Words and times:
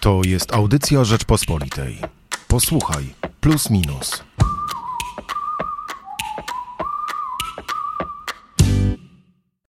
To 0.00 0.20
jest 0.26 0.54
audycja 0.54 1.04
Rzeczpospolitej. 1.04 1.98
Posłuchaj, 2.48 3.04
plus 3.40 3.70
minus. 3.70 4.24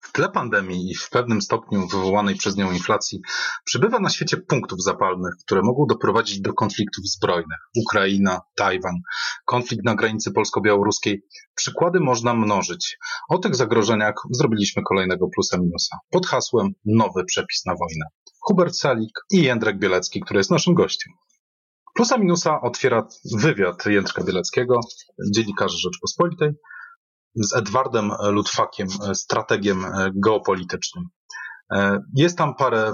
W 0.02 0.12
tle 0.12 0.29
pandemii 0.29 0.91
i 0.91 0.96
w 0.96 1.09
pewnym 1.09 1.41
stopniu 1.41 1.88
wywołanej 1.88 2.36
przez 2.36 2.55
nią 2.57 2.71
inflacji 2.71 3.21
przybywa 3.65 3.99
na 3.99 4.09
świecie 4.09 4.38
punktów 4.38 4.83
zapalnych, 4.83 5.33
które 5.46 5.62
mogą 5.63 5.86
doprowadzić 5.89 6.41
do 6.41 6.53
konfliktów 6.53 7.05
zbrojnych. 7.07 7.59
Ukraina, 7.85 8.39
Tajwan, 8.55 8.95
konflikt 9.45 9.85
na 9.85 9.95
granicy 9.95 10.31
polsko-białoruskiej. 10.31 11.23
Przykłady 11.55 11.99
można 11.99 12.33
mnożyć. 12.33 12.97
O 13.29 13.37
tych 13.37 13.55
zagrożeniach 13.55 14.15
zrobiliśmy 14.31 14.83
kolejnego 14.83 15.27
plusa 15.35 15.57
minusa 15.57 15.97
pod 16.09 16.27
hasłem 16.27 16.67
Nowy 16.85 17.23
przepis 17.25 17.66
na 17.66 17.73
wojnę. 17.75 18.05
Hubert 18.41 18.76
Salik 18.76 19.12
i 19.31 19.44
Jędrek 19.44 19.80
Bielecki, 19.80 20.21
który 20.21 20.38
jest 20.38 20.52
naszym 20.52 20.73
gościem. 20.73 21.13
Plusa 21.95 22.18
minusa 22.18 22.62
otwiera 22.62 23.08
wywiad 23.38 23.86
Jędrka 23.86 24.23
Bieleckiego, 24.23 24.80
dziennikarza 25.36 25.77
Rzeczpospolitej, 25.77 26.52
z 27.36 27.55
Edwardem 27.55 28.12
Ludwakiem, 28.30 28.88
strategiem 29.14 29.86
geopolitycznym. 30.16 31.05
Jest 32.16 32.38
tam 32.38 32.55
parę 32.55 32.94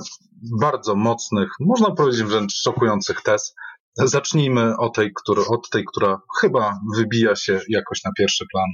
bardzo 0.60 0.96
mocnych, 0.96 1.50
można 1.60 1.92
powiedzieć 1.92 2.24
wręcz 2.24 2.54
szokujących 2.54 3.22
tez. 3.22 3.56
Zacznijmy 3.96 4.78
od 4.78 4.96
tej, 4.96 5.12
od 5.50 5.70
tej, 5.70 5.86
która 5.86 6.22
chyba 6.42 6.80
wybija 6.96 7.36
się 7.36 7.62
jakoś 7.70 8.04
na 8.04 8.12
pierwszy 8.18 8.46
plan. 8.52 8.68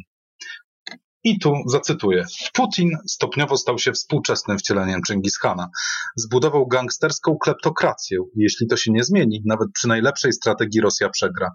I 1.23 1.39
tu 1.39 1.53
zacytuję. 1.67 2.25
Putin 2.53 2.89
stopniowo 3.07 3.57
stał 3.57 3.79
się 3.79 3.91
współczesnym 3.91 4.57
wcieleniem 4.57 5.01
Chingishana. 5.07 5.69
Zbudował 6.15 6.67
gangsterską 6.67 7.37
kleptokrację. 7.37 8.17
Jeśli 8.35 8.67
to 8.67 8.77
się 8.77 8.91
nie 8.91 9.03
zmieni, 9.03 9.41
nawet 9.45 9.67
przy 9.73 9.87
najlepszej 9.87 10.33
strategii 10.33 10.81
Rosja 10.81 11.09
przegra. 11.09 11.51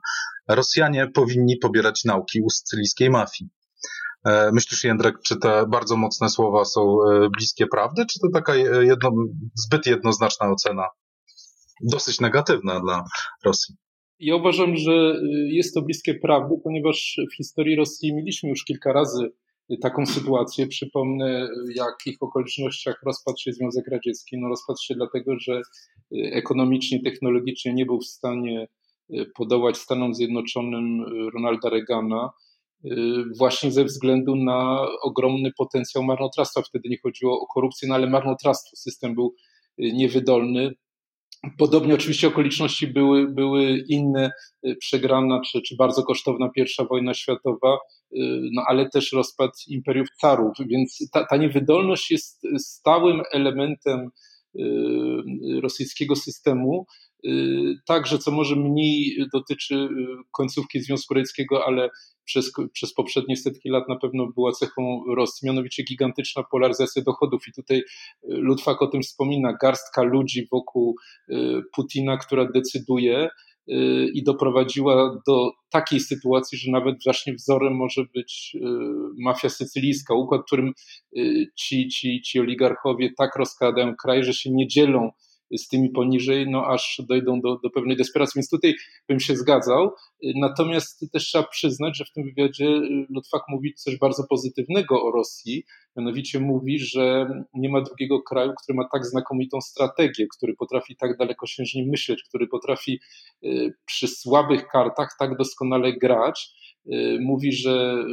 Rosjanie 0.48 1.06
powinni 1.14 1.56
pobierać 1.56 2.05
nauki 2.05 2.41
u 2.41 2.50
sycylijskiej 2.50 3.11
mafii. 3.11 3.50
Myślisz, 4.52 4.84
Jędrek, 4.84 5.14
czy 5.24 5.36
te 5.36 5.66
bardzo 5.66 5.96
mocne 5.96 6.28
słowa 6.28 6.64
są 6.64 6.96
bliskie 7.36 7.66
prawdy, 7.66 8.06
czy 8.06 8.20
to 8.20 8.28
taka 8.34 8.55
jedno, 8.83 9.11
zbyt 9.55 9.86
jednoznaczna 9.86 10.50
ocena? 10.50 10.86
Dosyć 11.83 12.20
negatywna 12.20 12.80
dla 12.80 13.05
Rosji. 13.44 13.74
Ja 14.19 14.36
uważam, 14.36 14.77
że 14.77 15.14
jest 15.52 15.74
to 15.74 15.83
bliskie 15.83 16.14
prawdy, 16.14 16.55
ponieważ 16.64 17.20
w 17.33 17.36
historii 17.36 17.77
Rosji 17.77 18.14
mieliśmy 18.14 18.48
już 18.48 18.64
kilka 18.64 18.92
razy 18.92 19.30
taką 19.83 20.06
sytuację. 20.06 20.66
Przypomnę, 20.66 21.48
w 21.66 21.77
jakich 21.77 22.16
okolicznościach 22.20 23.00
rozpadł 23.06 23.38
się 23.38 23.52
Związek 23.52 23.88
Radziecki. 23.88 24.38
No 24.38 24.48
rozpadł 24.48 24.78
się 24.83 24.94
dlatego, 24.94 25.38
że 25.38 25.62
ekonomicznie, 26.12 27.02
technologicznie 27.02 27.74
nie 27.74 27.86
był 27.86 28.00
w 28.00 28.06
stanie 28.06 28.69
podołać 29.34 29.77
Stanom 29.77 30.14
Zjednoczonym 30.14 31.05
Ronalda 31.34 31.69
Reagana 31.69 32.30
właśnie 33.39 33.72
ze 33.72 33.84
względu 33.84 34.36
na 34.36 34.89
ogromny 35.02 35.52
potencjał 35.58 36.05
marnotrawstwa. 36.05 36.62
Wtedy 36.62 36.89
nie 36.89 36.98
chodziło 37.02 37.41
o 37.41 37.46
korupcję, 37.46 37.89
no 37.89 37.94
ale 37.94 38.06
marnotrawstwo. 38.11 38.77
System 38.77 39.14
był 39.14 39.34
niewydolny. 39.78 40.74
Podobnie 41.58 41.94
oczywiście 41.94 42.28
okoliczności 42.28 42.86
były, 42.86 43.28
były 43.28 43.84
inne, 43.89 44.31
przegrana 44.78 45.41
czy, 45.41 45.62
czy 45.62 45.77
bardzo 45.77 46.03
kosztowna 46.03 46.48
pierwsza 46.48 46.84
wojna 46.84 47.14
światowa, 47.14 47.78
no 48.53 48.62
ale 48.67 48.91
też 48.91 49.12
rozpad 49.12 49.50
imperiów 49.69 50.08
carów, 50.20 50.53
więc 50.67 51.08
ta, 51.12 51.27
ta 51.27 51.36
niewydolność 51.36 52.11
jest 52.11 52.42
stałym 52.58 53.22
elementem 53.33 54.11
rosyjskiego 55.62 56.17
systemu, 56.17 56.87
Także, 57.87 58.19
co 58.19 58.31
może 58.31 58.56
mniej 58.56 59.17
dotyczy 59.33 59.89
końcówki 60.31 60.81
Związku 60.81 61.14
Radzieckiego, 61.14 61.67
ale 61.67 61.91
przez, 62.25 62.53
przez 62.73 62.95
poprzednie 62.95 63.36
setki 63.36 63.69
lat 63.69 63.89
na 63.89 63.97
pewno 63.97 64.27
była 64.27 64.53
cechą 64.53 65.02
Rosji, 65.14 65.47
mianowicie 65.47 65.83
gigantyczna 65.83 66.42
polaryzacja 66.51 67.02
dochodów. 67.02 67.48
I 67.48 67.52
tutaj 67.52 67.83
Ludwak 68.23 68.83
o 68.83 68.86
tym 68.86 69.02
wspomina, 69.02 69.57
garstka 69.63 70.02
ludzi 70.02 70.48
wokół 70.52 70.97
Putina, 71.74 72.17
która 72.17 72.52
decyduje 72.52 73.29
i 74.14 74.23
doprowadziła 74.24 75.23
do 75.27 75.51
takiej 75.70 76.01
sytuacji, 76.01 76.58
że 76.58 76.70
nawet 76.70 76.96
właśnie 77.05 77.34
wzorem 77.34 77.77
może 77.77 78.05
być 78.14 78.56
mafia 79.18 79.48
sycylijska, 79.48 80.14
układ, 80.14 80.40
w 80.40 80.45
którym 80.45 80.73
ci, 81.55 81.89
ci, 81.89 82.23
ci 82.23 82.40
oligarchowie 82.40 83.11
tak 83.18 83.36
rozkradają 83.36 83.95
kraj, 84.02 84.24
że 84.24 84.34
się 84.34 84.51
nie 84.51 84.68
dzielą 84.68 85.11
z 85.57 85.69
tymi 85.69 85.91
poniżej, 85.91 86.51
no 86.51 86.67
aż 86.67 87.03
dojdą 87.09 87.41
do, 87.41 87.59
do 87.63 87.70
pewnej 87.70 87.97
desperacji. 87.97 88.39
Więc 88.39 88.51
tutaj 88.51 88.75
bym 89.09 89.20
się 89.20 89.36
zgadzał. 89.36 89.91
Natomiast 90.35 91.13
też 91.13 91.27
trzeba 91.27 91.45
przyznać, 91.45 91.97
że 91.97 92.05
w 92.05 92.13
tym 92.13 92.25
wywiadzie 92.25 92.67
Lutwak 93.11 93.42
mówi 93.48 93.75
coś 93.75 93.98
bardzo 93.98 94.25
pozytywnego 94.31 95.03
o 95.03 95.11
Rosji. 95.11 95.64
Mianowicie 95.97 96.41
mówi, 96.41 96.79
że 96.79 97.31
nie 97.55 97.69
ma 97.69 97.81
drugiego 97.81 98.23
kraju, 98.23 98.53
który 98.63 98.77
ma 98.77 98.89
tak 98.92 99.07
znakomitą 99.07 99.61
strategię, 99.61 100.27
który 100.36 100.55
potrafi 100.55 100.97
tak 100.97 101.17
dalekosiężnie 101.17 101.86
myśleć, 101.86 102.23
który 102.29 102.47
potrafi 102.47 103.01
przy 103.86 104.09
słabych 104.09 104.67
kartach 104.67 105.09
tak 105.19 105.36
doskonale 105.36 105.92
grać. 105.92 106.51
Mówi, 107.20 107.53
że 107.53 108.05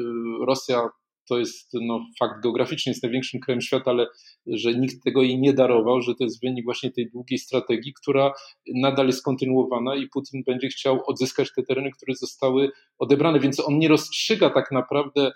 Rosja 0.48 0.90
to 1.30 1.40
jest 1.40 1.74
no, 1.74 2.06
fakt 2.20 2.44
geograficzny, 2.44 2.90
jest 2.90 3.04
największym 3.04 3.40
krajem 3.40 3.62
świata, 3.62 3.92
ale 3.92 4.08
że 4.48 4.74
nikt 4.74 5.04
tego 5.04 5.22
jej 5.22 5.40
nie 5.40 5.54
darował, 5.54 6.02
że 6.02 6.16
to 6.16 6.24
jest 6.24 6.42
wynik 6.42 6.66
właśnie 6.66 6.92
tej 6.92 7.10
długiej 7.10 7.38
strategii, 7.38 7.94
która 7.94 8.34
nadal 8.76 9.08
jest 9.08 9.24
kontynuowana 9.24 9.96
i 9.96 10.08
Putin 10.08 10.44
będzie 10.46 10.68
chciał 10.68 11.00
odzyskać 11.08 11.54
te 11.56 11.64
tereny, 11.64 11.92
które 11.92 12.16
zostały 12.16 12.72
odebrane, 12.98 13.40
więc 13.40 13.60
on 13.60 13.80
nie 13.80 13.88
rozstrzyga 13.88 14.50
tak 14.50 14.72
naprawdę 14.72 15.32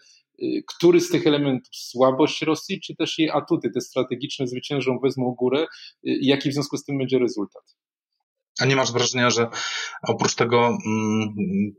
który 0.67 1.01
z 1.01 1.09
tych 1.09 1.27
elementów, 1.27 1.75
słabość 1.75 2.41
Rosji, 2.41 2.81
czy 2.81 2.95
też 2.95 3.19
jej 3.19 3.29
atuty, 3.29 3.71
te 3.73 3.81
strategiczne 3.81 4.47
zwyciężą, 4.47 4.99
wezmą 4.99 5.35
górę 5.39 5.67
i 6.03 6.27
jaki 6.27 6.49
w 6.49 6.53
związku 6.53 6.77
z 6.77 6.83
tym 6.83 6.97
będzie 6.97 7.19
rezultat. 7.19 7.75
A 8.59 8.65
nie 8.65 8.75
masz 8.75 8.91
wrażenia, 8.91 9.29
że 9.29 9.47
oprócz 10.07 10.35
tego 10.35 10.67
mm, 10.67 10.79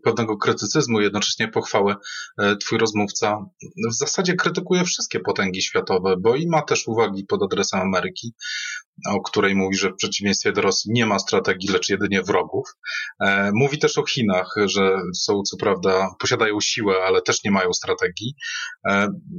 pewnego 0.05 0.37
krytycyzmu, 0.37 1.01
jednocześnie 1.01 1.49
pochwały, 1.49 1.95
twój 2.61 2.79
rozmówca 2.79 3.39
w 3.91 3.95
zasadzie 3.95 4.35
krytykuje 4.35 4.85
wszystkie 4.85 5.21
potęgi 5.21 5.63
światowe, 5.63 6.15
bo 6.19 6.37
i 6.37 6.47
ma 6.47 6.63
też 6.63 6.89
uwagi 6.89 7.25
pod 7.25 7.43
adresem 7.43 7.81
Ameryki, 7.81 8.35
o 9.09 9.21
której 9.21 9.55
mówi, 9.55 9.77
że 9.77 9.91
w 9.91 9.97
przeciwieństwie 9.97 10.53
do 10.53 10.61
Rosji 10.61 10.93
nie 10.93 11.07
ma 11.07 11.19
strategii, 11.19 11.69
lecz 11.73 11.89
jedynie 11.89 12.23
wrogów. 12.23 12.69
Mówi 13.55 13.79
też 13.79 13.99
o 13.99 14.07
Chinach, 14.07 14.55
że 14.65 14.97
są 15.15 15.43
co 15.43 15.57
prawda, 15.57 16.15
posiadają 16.19 16.61
siłę, 16.61 16.95
ale 17.07 17.23
też 17.23 17.45
nie 17.45 17.51
mają 17.51 17.73
strategii. 17.73 18.35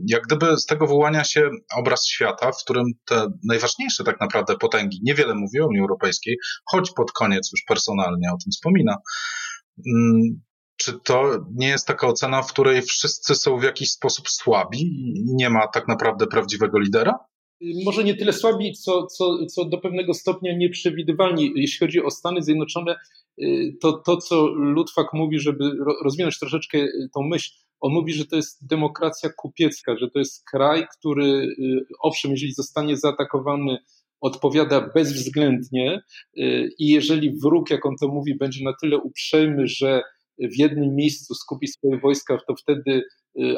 Jak 0.07 0.23
gdyby 0.23 0.57
z 0.57 0.65
tego 0.65 0.87
wyłania 0.87 1.23
się 1.23 1.49
obraz 1.75 2.07
świata, 2.07 2.51
w 2.51 2.63
którym 2.63 2.85
te 3.05 3.27
najważniejsze 3.47 4.03
tak 4.03 4.21
naprawdę 4.21 4.55
potęgi 4.57 4.99
niewiele 5.03 5.35
mówią 5.35 5.63
o 5.63 5.67
Unii 5.67 5.81
Europejskiej, 5.81 6.37
choć 6.65 6.91
pod 6.95 7.11
koniec 7.11 7.49
już 7.51 7.63
personalnie 7.67 8.29
o 8.29 8.37
tym 8.43 8.51
wspomina. 8.51 8.95
Czy 10.77 10.99
to 11.03 11.45
nie 11.55 11.67
jest 11.67 11.87
taka 11.87 12.07
ocena, 12.07 12.41
w 12.41 12.51
której 12.53 12.81
wszyscy 12.81 13.35
są 13.35 13.57
w 13.59 13.63
jakiś 13.63 13.91
sposób 13.91 14.29
słabi 14.29 14.81
i 14.81 15.35
nie 15.35 15.49
ma 15.49 15.67
tak 15.67 15.87
naprawdę 15.87 16.27
prawdziwego 16.27 16.79
lidera? 16.79 17.19
Może 17.85 18.03
nie 18.03 18.15
tyle 18.15 18.33
słabi, 18.33 18.73
co, 18.73 19.07
co, 19.07 19.45
co 19.45 19.65
do 19.65 19.77
pewnego 19.77 20.13
stopnia 20.13 20.57
nieprzewidywalni. 20.57 21.51
Jeśli 21.55 21.79
chodzi 21.79 22.03
o 22.03 22.11
Stany 22.11 22.43
Zjednoczone, 22.43 22.95
to 23.81 23.93
to, 23.93 24.17
co 24.17 24.47
Ludwak 24.47 25.07
mówi, 25.13 25.39
żeby 25.39 25.71
rozwinąć 26.03 26.39
troszeczkę 26.39 26.77
tą 27.15 27.23
myśl, 27.23 27.51
on 27.79 27.93
mówi, 27.93 28.13
że 28.13 28.25
to 28.25 28.35
jest 28.35 28.67
demokracja 28.67 29.29
kupiecka, 29.37 29.97
że 29.97 30.09
to 30.09 30.19
jest 30.19 30.43
kraj, 30.51 30.85
który, 30.99 31.55
owszem, 31.99 32.31
jeżeli 32.31 32.53
zostanie 32.53 32.97
zaatakowany, 32.97 33.77
odpowiada 34.21 34.91
bezwzględnie 34.95 36.01
i 36.79 36.87
jeżeli 36.87 37.39
wróg, 37.43 37.69
jak 37.69 37.85
on 37.85 37.95
to 38.01 38.07
mówi, 38.07 38.37
będzie 38.37 38.63
na 38.63 38.73
tyle 38.81 38.97
uprzejmy, 38.97 39.67
że 39.67 40.01
w 40.39 40.59
jednym 40.59 40.95
miejscu 40.95 41.35
skupi 41.35 41.67
swoje 41.67 41.99
wojska, 41.99 42.37
to 42.47 42.55
wtedy 42.55 43.03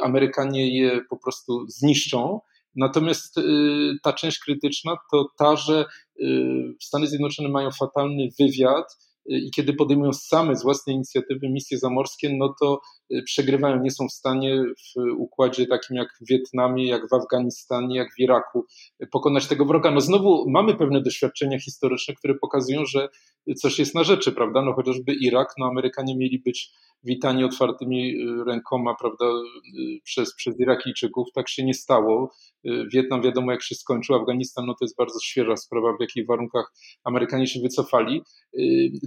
Amerykanie 0.02 0.78
je 0.78 1.02
po 1.10 1.18
prostu 1.18 1.66
zniszczą. 1.68 2.40
Natomiast 2.76 3.36
ta 4.04 4.14
część 4.14 4.40
krytyczna 4.40 4.98
to 5.12 5.26
ta, 5.38 5.56
że 5.56 5.86
Stany 6.82 7.08
Zjednoczone 7.08 7.50
mają 7.50 7.72
fatalny 7.72 8.28
wywiad 8.40 8.86
i 9.26 9.52
kiedy 9.52 9.74
podejmują 9.74 10.14
same 10.14 10.56
z 10.56 10.64
własnej 10.64 10.96
inicjatywy 10.96 11.50
misje 11.50 11.78
zamorskie, 11.78 12.38
no 12.38 12.56
to 12.62 12.80
przegrywają, 13.26 13.82
nie 13.82 13.92
są 13.92 14.08
w 14.08 14.14
stanie 14.14 14.64
w 14.64 15.02
układzie 15.18 15.68
takim 15.68 15.98
jak 15.98 16.08
w 16.22 16.30
Wietnamie, 16.30 16.88
jak 16.88 17.10
w 17.10 17.14
Afganistanie, 17.14 17.98
jak 17.98 18.08
w 18.18 18.20
Iraku 18.20 18.66
pokonać 19.12 19.48
tego 19.48 19.66
wroga. 19.66 19.92
No 19.92 20.02
znowu 20.02 20.50
mamy 20.50 20.76
pewne 20.76 21.02
doświadczenia 21.02 21.60
historyczne, 21.60 22.14
które 22.14 22.36
pokazują, 22.36 22.86
że 22.86 23.10
coś 23.58 23.80
jest 23.80 23.96
na 23.96 24.04
rzeczy, 24.04 24.32
prawda? 24.32 24.62
No 24.62 24.74
chociażby 24.74 25.14
Irak, 25.14 25.48
no 25.58 25.66
Amerykanie 25.66 26.18
mieli 26.18 26.40
być 26.40 26.72
witani 27.04 27.44
otwartymi 27.44 28.16
rękoma 28.48 28.96
prawda, 29.00 29.26
przez, 30.04 30.36
przez 30.36 30.60
Irakijczyków. 30.60 31.28
Tak 31.36 31.50
się 31.50 31.66
nie 31.66 31.74
stało. 31.74 32.32
Wietnam 32.94 33.22
wiadomo 33.22 33.52
jak 33.52 33.64
się 33.64 33.76
skończył, 33.76 34.16
Afganistan 34.16 34.66
no 34.66 34.74
to 34.74 34.86
jest 34.86 34.98
bardzo 34.98 35.20
świeża 35.24 35.58
sprawa, 35.58 35.98
w 35.98 36.02
jakich 36.02 36.28
warunkach 36.28 36.74
Amerykanie 37.04 37.48
się 37.48 37.60
wycofali. 37.60 38.22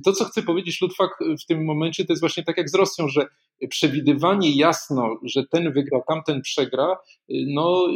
To, 0.04 0.12
co 0.12 0.24
chcę 0.24 0.42
powiedzieć, 0.42 0.80
Ludwak, 0.80 1.10
w 1.42 1.46
tym 1.46 1.64
momencie 1.64 2.04
to 2.04 2.12
jest 2.12 2.22
właśnie 2.22 2.44
tak 2.44 2.56
jak 2.56 2.70
z 2.70 2.74
Rosją, 2.74 3.08
że 3.08 3.26
przewidywanie 3.68 4.56
jasno, 4.56 5.16
że 5.22 5.46
ten 5.50 5.72
wygra, 5.72 6.00
tamten 6.08 6.42
przegra, 6.42 6.96
no, 7.28 7.86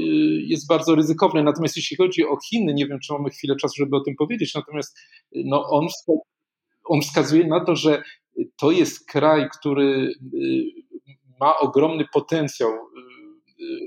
jest 0.47 0.69
bardzo 0.69 0.95
ryzykowne. 0.95 1.43
Natomiast 1.43 1.77
jeśli 1.77 1.97
chodzi 1.97 2.25
o 2.25 2.37
Chiny, 2.49 2.75
nie 2.75 2.87
wiem, 2.87 2.99
czy 3.01 3.13
mamy 3.13 3.31
chwilę 3.31 3.57
czasu, 3.57 3.75
żeby 3.77 3.97
o 3.97 4.01
tym 4.01 4.15
powiedzieć, 4.19 4.55
natomiast 4.55 4.99
no, 5.33 5.65
on, 5.71 5.87
on 6.85 7.01
wskazuje 7.01 7.47
na 7.47 7.65
to, 7.65 7.77
że 7.77 8.03
to 8.57 8.71
jest 8.71 9.07
kraj, 9.07 9.49
który 9.59 10.13
ma 11.41 11.59
ogromny 11.59 12.05
potencjał 12.13 12.71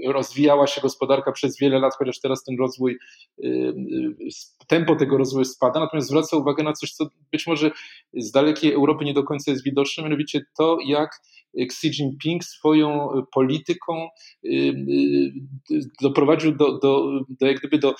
rozwijała 0.07 0.67
się 0.67 0.81
gospodarka 0.81 1.31
przez 1.31 1.59
wiele 1.59 1.79
lat, 1.79 1.93
chociaż 1.97 2.19
teraz 2.19 2.43
ten 2.43 2.55
rozwój, 2.59 2.97
y, 3.43 3.47
y, 3.47 4.65
tempo 4.67 4.95
tego 4.95 5.17
rozwoju 5.17 5.45
spada, 5.45 5.79
natomiast 5.79 6.07
zwraca 6.07 6.37
uwagę 6.37 6.63
na 6.63 6.73
coś, 6.73 6.91
co 6.91 7.05
być 7.31 7.47
może 7.47 7.71
z 8.13 8.31
dalekiej 8.31 8.73
Europy 8.73 9.05
nie 9.05 9.13
do 9.13 9.23
końca 9.23 9.51
jest 9.51 9.63
widoczne, 9.63 10.03
mianowicie 10.03 10.41
to, 10.57 10.77
jak 10.85 11.21
Xi 11.57 11.87
Jinping 11.87 12.43
swoją 12.43 13.09
polityką 13.33 14.07
y, 14.45 14.73
doprowadził 16.01 16.55
do, 16.55 16.79
do, 16.79 17.19
do 17.29 17.47
jak 17.47 17.59
gdyby 17.59 17.77
do 17.77 17.95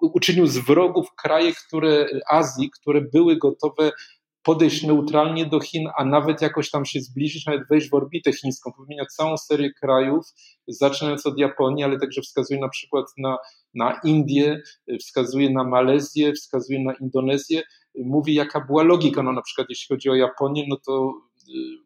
uczynił 0.00 0.46
z 0.46 0.58
wrogów 0.58 1.14
kraje, 1.14 1.52
które 1.52 2.06
Azji, 2.30 2.70
które 2.70 3.00
były 3.00 3.36
gotowe 3.36 3.92
podejść 4.42 4.82
neutralnie 4.82 5.46
do 5.46 5.60
Chin, 5.60 5.88
a 5.96 6.04
nawet 6.04 6.42
jakoś 6.42 6.70
tam 6.70 6.84
się 6.84 7.00
zbliżyć, 7.00 7.46
nawet 7.46 7.68
wejść 7.68 7.90
w 7.90 7.94
orbitę 7.94 8.32
chińską. 8.32 8.72
Wymienia 8.78 9.06
całą 9.06 9.36
serię 9.36 9.72
krajów, 9.72 10.26
zaczynając 10.68 11.26
od 11.26 11.38
Japonii, 11.38 11.84
ale 11.84 11.98
także 11.98 12.22
wskazuje 12.22 12.60
na 12.60 12.68
przykład 12.68 13.06
na, 13.18 13.38
na 13.74 14.00
Indię, 14.04 14.62
wskazuje 15.00 15.50
na 15.50 15.64
Malezję, 15.64 16.32
wskazuje 16.32 16.84
na 16.84 16.94
Indonezję. 16.94 17.62
Mówi, 17.98 18.34
jaka 18.34 18.60
była 18.60 18.82
logika. 18.82 19.22
No 19.22 19.32
na 19.32 19.42
przykład 19.42 19.66
jeśli 19.70 19.94
chodzi 19.94 20.10
o 20.10 20.14
Japonię, 20.14 20.64
no 20.68 20.76
to 20.86 21.14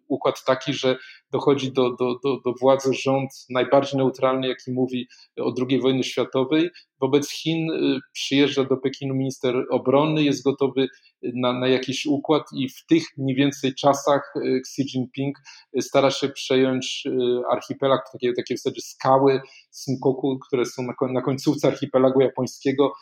układ 0.08 0.44
taki, 0.44 0.72
że 0.72 0.96
dochodzi 1.30 1.72
do, 1.72 1.90
do, 1.90 2.18
do, 2.24 2.40
do 2.44 2.54
władzy 2.60 2.94
rząd 2.94 3.30
najbardziej 3.50 3.98
neutralny, 3.98 4.48
jaki 4.48 4.72
mówi 4.72 5.08
o 5.40 5.54
II 5.68 5.80
wojny 5.80 6.04
światowej. 6.04 6.70
Wobec 7.00 7.30
Chin 7.30 7.70
y, 7.70 8.00
przyjeżdża 8.12 8.64
do 8.64 8.76
Pekinu 8.76 9.14
minister 9.14 9.54
obrony, 9.70 10.22
jest 10.22 10.44
gotowy 10.44 10.88
na, 11.22 11.52
na 11.52 11.68
jakiś 11.68 12.06
układ 12.06 12.42
i 12.52 12.68
w 12.68 12.86
tych 12.86 13.02
mniej 13.18 13.36
więcej 13.36 13.74
czasach 13.74 14.32
y, 14.36 14.60
Xi 14.60 14.82
Jinping 14.82 15.38
stara 15.80 16.10
się 16.10 16.28
przejąć 16.28 17.02
y, 17.06 17.12
archipelag, 17.50 18.00
takie, 18.12 18.32
takie 18.32 18.54
w 18.54 18.58
zasadzie 18.58 18.80
skały 18.80 19.40
Senkoku, 19.70 20.38
które 20.48 20.64
są 20.64 20.82
na, 20.82 20.94
na 21.12 21.22
końcówce 21.22 21.68
archipelagu 21.68 22.20
japońskiego. 22.20 22.92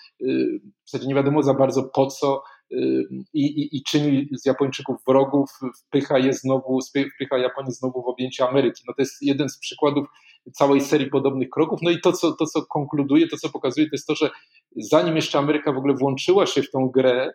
W 0.84 0.90
zasadzie 0.90 1.08
nie 1.08 1.14
wiadomo 1.14 1.43
za 1.43 1.55
bardzo 1.55 1.82
po 1.94 2.06
co, 2.06 2.43
i, 2.70 3.40
i, 3.40 3.76
i, 3.76 3.82
czyni 3.82 4.28
z 4.32 4.46
Japończyków 4.46 4.96
wrogów, 5.08 5.50
wpycha 5.87 6.19
je 6.19 6.32
znowu, 6.32 6.78
wpycha 7.14 7.38
Japonię 7.38 7.72
znowu 7.72 8.02
w 8.02 8.06
objęcie 8.06 8.49
Ameryki. 8.49 8.82
No 8.88 8.94
to 8.94 9.02
jest 9.02 9.22
jeden 9.22 9.49
z 9.49 9.58
przykładów 9.58 10.08
całej 10.52 10.81
serii 10.81 11.11
podobnych 11.11 11.50
kroków. 11.50 11.78
No 11.82 11.90
i 11.90 12.00
to 12.00 12.12
co, 12.12 12.32
to, 12.32 12.46
co 12.46 12.66
konkluduje, 12.66 13.28
to, 13.28 13.37
co 13.37 13.49
pokazuje, 13.49 13.87
to 13.87 13.94
jest 13.94 14.06
to, 14.06 14.14
że 14.14 14.31
zanim 14.76 15.16
jeszcze 15.16 15.38
Ameryka 15.38 15.72
w 15.72 15.78
ogóle 15.78 15.94
włączyła 15.94 16.46
się 16.46 16.62
w 16.62 16.70
tą 16.70 16.88
grę, 16.88 17.32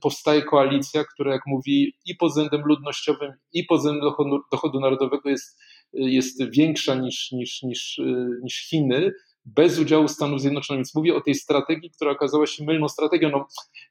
powstaje 0.00 0.42
koalicja, 0.42 1.04
która, 1.04 1.32
jak 1.32 1.42
mówi, 1.46 1.94
i 2.06 2.14
pod 2.14 2.30
względem 2.30 2.62
ludnościowym, 2.64 3.32
i 3.52 3.64
pod 3.64 3.78
względem 3.78 4.02
dochodu, 4.02 4.40
dochodu 4.52 4.80
narodowego 4.80 5.30
jest, 5.30 5.60
jest 5.92 6.50
większa 6.50 6.94
niż, 6.94 7.32
niż, 7.32 7.62
niż, 7.62 8.00
niż 8.42 8.68
Chiny 8.68 9.12
bez 9.44 9.78
udziału 9.78 10.08
Stanów 10.08 10.40
Zjednoczonych. 10.40 10.78
Więc 10.78 10.94
mówię 10.94 11.14
o 11.14 11.20
tej 11.20 11.34
strategii, 11.34 11.90
która 11.90 12.10
okazała 12.10 12.46
się 12.46 12.64
mylną 12.64 12.88
strategią. 12.88 13.30
No, 13.30 13.46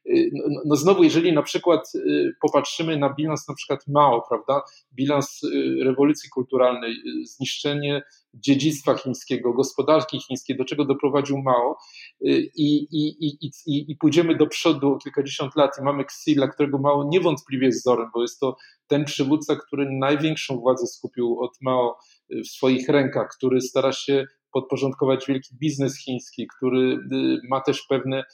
y, 0.06 0.30
no, 0.32 0.60
no 0.66 0.76
znowu, 0.76 1.04
jeżeli 1.04 1.32
na 1.32 1.42
przykład 1.42 1.94
y, 1.94 2.32
popatrzymy 2.42 2.96
na 2.96 3.14
bilans 3.14 3.48
na 3.48 3.54
przykład 3.54 3.80
Mao, 3.88 4.22
prawda, 4.28 4.62
bilans 4.94 5.42
y, 5.44 5.84
rewolucji 5.84 6.30
kulturalnej, 6.30 6.94
zniszczenie 7.24 8.02
dziedzictwa 8.34 8.94
chińskiego, 8.94 9.52
gospodarki 9.52 10.20
chińskiej, 10.20 10.56
do 10.56 10.64
czego 10.64 10.84
doprowadził 10.84 11.38
Mao 11.42 11.76
i, 12.20 12.86
i, 12.92 13.26
i, 13.26 13.50
i, 13.66 13.92
i 13.92 13.96
pójdziemy 13.96 14.36
do 14.36 14.46
przodu 14.46 14.92
o 14.92 14.98
kilkadziesiąt 14.98 15.56
lat 15.56 15.70
i 15.80 15.84
mamy 15.84 16.02
Xi, 16.02 16.34
dla 16.34 16.48
którego 16.48 16.78
Mao 16.78 17.04
niewątpliwie 17.08 17.66
jest 17.66 17.80
wzorem, 17.80 18.10
bo 18.14 18.22
jest 18.22 18.40
to 18.40 18.56
ten 18.86 19.04
przywódca, 19.04 19.56
który 19.56 19.88
największą 19.90 20.56
władzę 20.56 20.86
skupił 20.86 21.40
od 21.40 21.52
Mao 21.62 21.96
w 22.30 22.48
swoich 22.48 22.88
rękach, 22.88 23.28
który 23.36 23.60
stara 23.60 23.92
się 23.92 24.26
podporządkować 24.54 25.26
wielki 25.28 25.56
biznes 25.60 25.98
chiński, 25.98 26.46
który 26.56 26.98
y, 27.12 27.40
ma 27.48 27.60
też 27.60 27.82
pewne 27.88 28.20
y, 28.20 28.24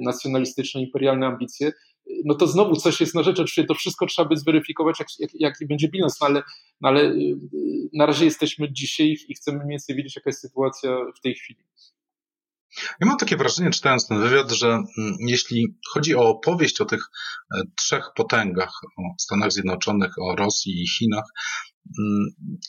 nacjonalistyczne, 0.00 0.80
imperialne 0.80 1.26
ambicje, 1.26 1.72
no 2.24 2.34
to 2.34 2.46
znowu 2.46 2.76
coś 2.76 3.00
jest 3.00 3.14
na 3.14 3.22
rzecz. 3.22 3.36
Oczywiście 3.36 3.64
to 3.64 3.74
wszystko 3.74 4.06
trzeba 4.06 4.28
by 4.28 4.36
zweryfikować, 4.36 5.00
jak, 5.00 5.08
jak, 5.18 5.30
jaki 5.34 5.66
będzie 5.66 5.88
bilans, 5.88 6.20
no 6.20 6.26
ale, 6.26 6.42
no 6.80 6.88
ale 6.88 7.02
y, 7.02 7.36
na 7.92 8.06
razie 8.06 8.24
jesteśmy 8.24 8.72
dzisiaj 8.72 9.16
i 9.28 9.34
chcemy 9.34 9.58
mniej 9.58 9.70
więcej 9.70 9.96
wiedzieć, 9.96 10.16
jaka 10.16 10.30
jest 10.30 10.40
sytuacja 10.40 10.96
w 11.16 11.20
tej 11.20 11.34
chwili. 11.34 11.60
Ja 13.00 13.06
mam 13.06 13.16
takie 13.16 13.36
wrażenie, 13.36 13.70
czytając 13.70 14.08
ten 14.08 14.20
wywiad, 14.20 14.52
że 14.52 14.68
mm, 14.68 15.16
jeśli 15.20 15.76
chodzi 15.92 16.14
o 16.14 16.28
opowieść 16.28 16.80
o 16.80 16.84
tych 16.84 17.10
e, 17.54 17.62
trzech 17.76 18.10
potęgach, 18.16 18.80
o 18.98 19.02
Stanach 19.18 19.52
Zjednoczonych, 19.52 20.12
o 20.18 20.36
Rosji 20.36 20.82
i 20.82 20.88
Chinach, 20.88 21.24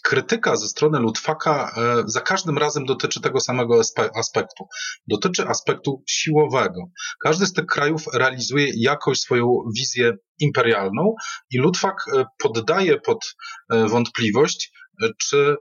krytyka 0.03 0.55
ze 0.55 0.67
strony 0.67 0.99
Lutfaka 0.99 1.71
e, 1.77 2.03
za 2.05 2.21
każdym 2.21 2.57
razem 2.57 2.85
dotyczy 2.85 3.21
tego 3.21 3.39
samego 3.39 3.81
aspektu. 4.15 4.67
Dotyczy 5.07 5.47
aspektu 5.47 6.03
siłowego. 6.07 6.81
Każdy 7.23 7.45
z 7.45 7.53
tych 7.53 7.65
krajów 7.65 8.03
realizuje 8.13 8.67
jakoś 8.75 9.19
swoją 9.19 9.47
wizję 9.75 10.13
imperialną 10.39 11.15
i 11.51 11.57
Lutfak 11.57 11.95
e, 12.13 12.25
poddaje 12.39 12.99
pod 12.99 13.35
e, 13.69 13.87
wątpliwość, 13.87 14.71
czy 15.17 15.55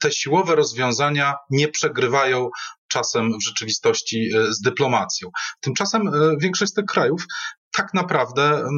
te 0.00 0.12
siłowe 0.12 0.54
rozwiązania 0.54 1.34
nie 1.50 1.68
przegrywają 1.68 2.48
czasem 2.88 3.38
w 3.38 3.44
rzeczywistości 3.44 4.30
z 4.48 4.60
dyplomacją. 4.60 5.28
Tymczasem 5.60 6.02
większość 6.40 6.72
z 6.72 6.74
tych 6.74 6.84
krajów 6.84 7.24
tak 7.72 7.94
naprawdę, 7.94 8.42
mm, 8.54 8.70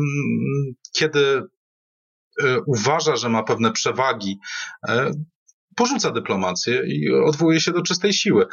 kiedy 0.93 1.43
uważa, 2.67 3.17
że 3.17 3.29
ma 3.29 3.43
pewne 3.43 3.73
przewagi, 3.73 4.39
e, 4.89 5.11
porzuca 5.77 6.11
dyplomację 6.11 6.83
i 6.87 7.13
odwołuje 7.13 7.61
się 7.61 7.73
do 7.73 7.83
czystej 7.83 8.13
siły. 8.13 8.47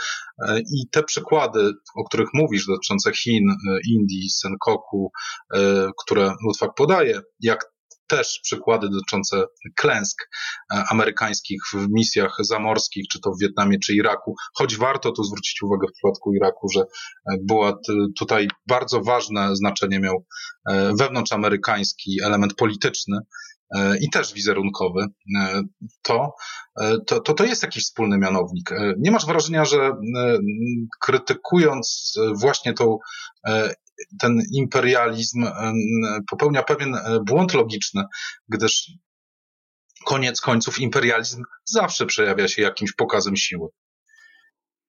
E, 0.47 0.59
I 0.59 0.89
te 0.91 1.03
przykłady, 1.03 1.73
o 1.95 2.03
których 2.03 2.29
mówisz, 2.33 2.65
dotyczące 2.67 3.13
Chin, 3.13 3.43
Indii, 3.89 4.29
Senkoku, 4.29 5.11
które 6.03 6.33
Lutwak 6.45 6.71
podaje, 6.75 7.21
jak 7.39 7.65
też 8.07 8.39
przykłady 8.43 8.89
dotyczące 8.89 9.43
klęsk 9.75 10.29
amerykańskich 10.89 11.61
w 11.73 11.87
misjach 11.89 12.35
zamorskich, 12.39 13.07
czy 13.11 13.19
to 13.19 13.31
w 13.31 13.39
Wietnamie, 13.41 13.79
czy 13.79 13.93
Iraku, 13.93 14.35
choć 14.53 14.77
warto 14.77 15.11
tu 15.11 15.23
zwrócić 15.23 15.61
uwagę 15.61 15.87
w 15.87 15.93
przypadku 15.93 16.33
Iraku, 16.33 16.69
że 16.69 16.83
była 17.41 17.73
tutaj 18.19 18.47
bardzo 18.67 19.01
ważne 19.01 19.55
znaczenie 19.55 19.99
miał 19.99 20.25
wewnątrzamerykański 20.99 22.17
element 22.23 22.53
polityczny, 22.53 23.17
E, 23.17 23.46
i 24.01 24.09
też 24.09 24.33
wizerunkowy, 24.33 25.05
e, 25.39 25.61
to, 26.01 26.33
e, 26.81 26.97
to, 27.07 27.19
to, 27.19 27.33
to 27.33 27.45
jest 27.45 27.63
jakiś 27.63 27.83
wspólny 27.83 28.17
mianownik. 28.17 28.69
Nie 28.97 29.11
masz 29.11 29.25
wrażenia, 29.25 29.65
że 29.65 29.91
krytykując 31.01 32.13
właśnie 32.41 32.73
tą, 32.73 32.97
ten 34.19 34.41
imperializm, 34.53 35.45
popełnia 36.29 36.63
pewien 36.63 36.97
błąd 37.25 37.53
logiczny, 37.53 38.03
gdyż 38.49 38.91
koniec 40.05 40.41
końców 40.41 40.79
imperializm 40.79 41.43
zawsze 41.65 42.05
przejawia 42.05 42.47
się 42.47 42.61
jakimś 42.61 42.93
pokazem 42.93 43.35
siły. 43.35 43.67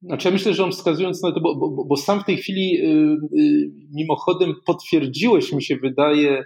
Znaczy 0.02 0.28
ja 0.28 0.32
myślę, 0.32 0.54
że 0.54 0.64
on 0.64 0.72
wskazując 0.72 1.22
na 1.22 1.32
to, 1.32 1.40
bo, 1.40 1.56
bo, 1.56 1.84
bo 1.84 1.96
sam 1.96 2.20
w 2.20 2.24
tej 2.24 2.36
chwili 2.36 2.72
yy, 2.72 3.70
mimochodem 3.94 4.54
potwierdziłeś, 4.66 5.52
mi 5.52 5.64
się 5.64 5.76
wydaje, 5.76 6.44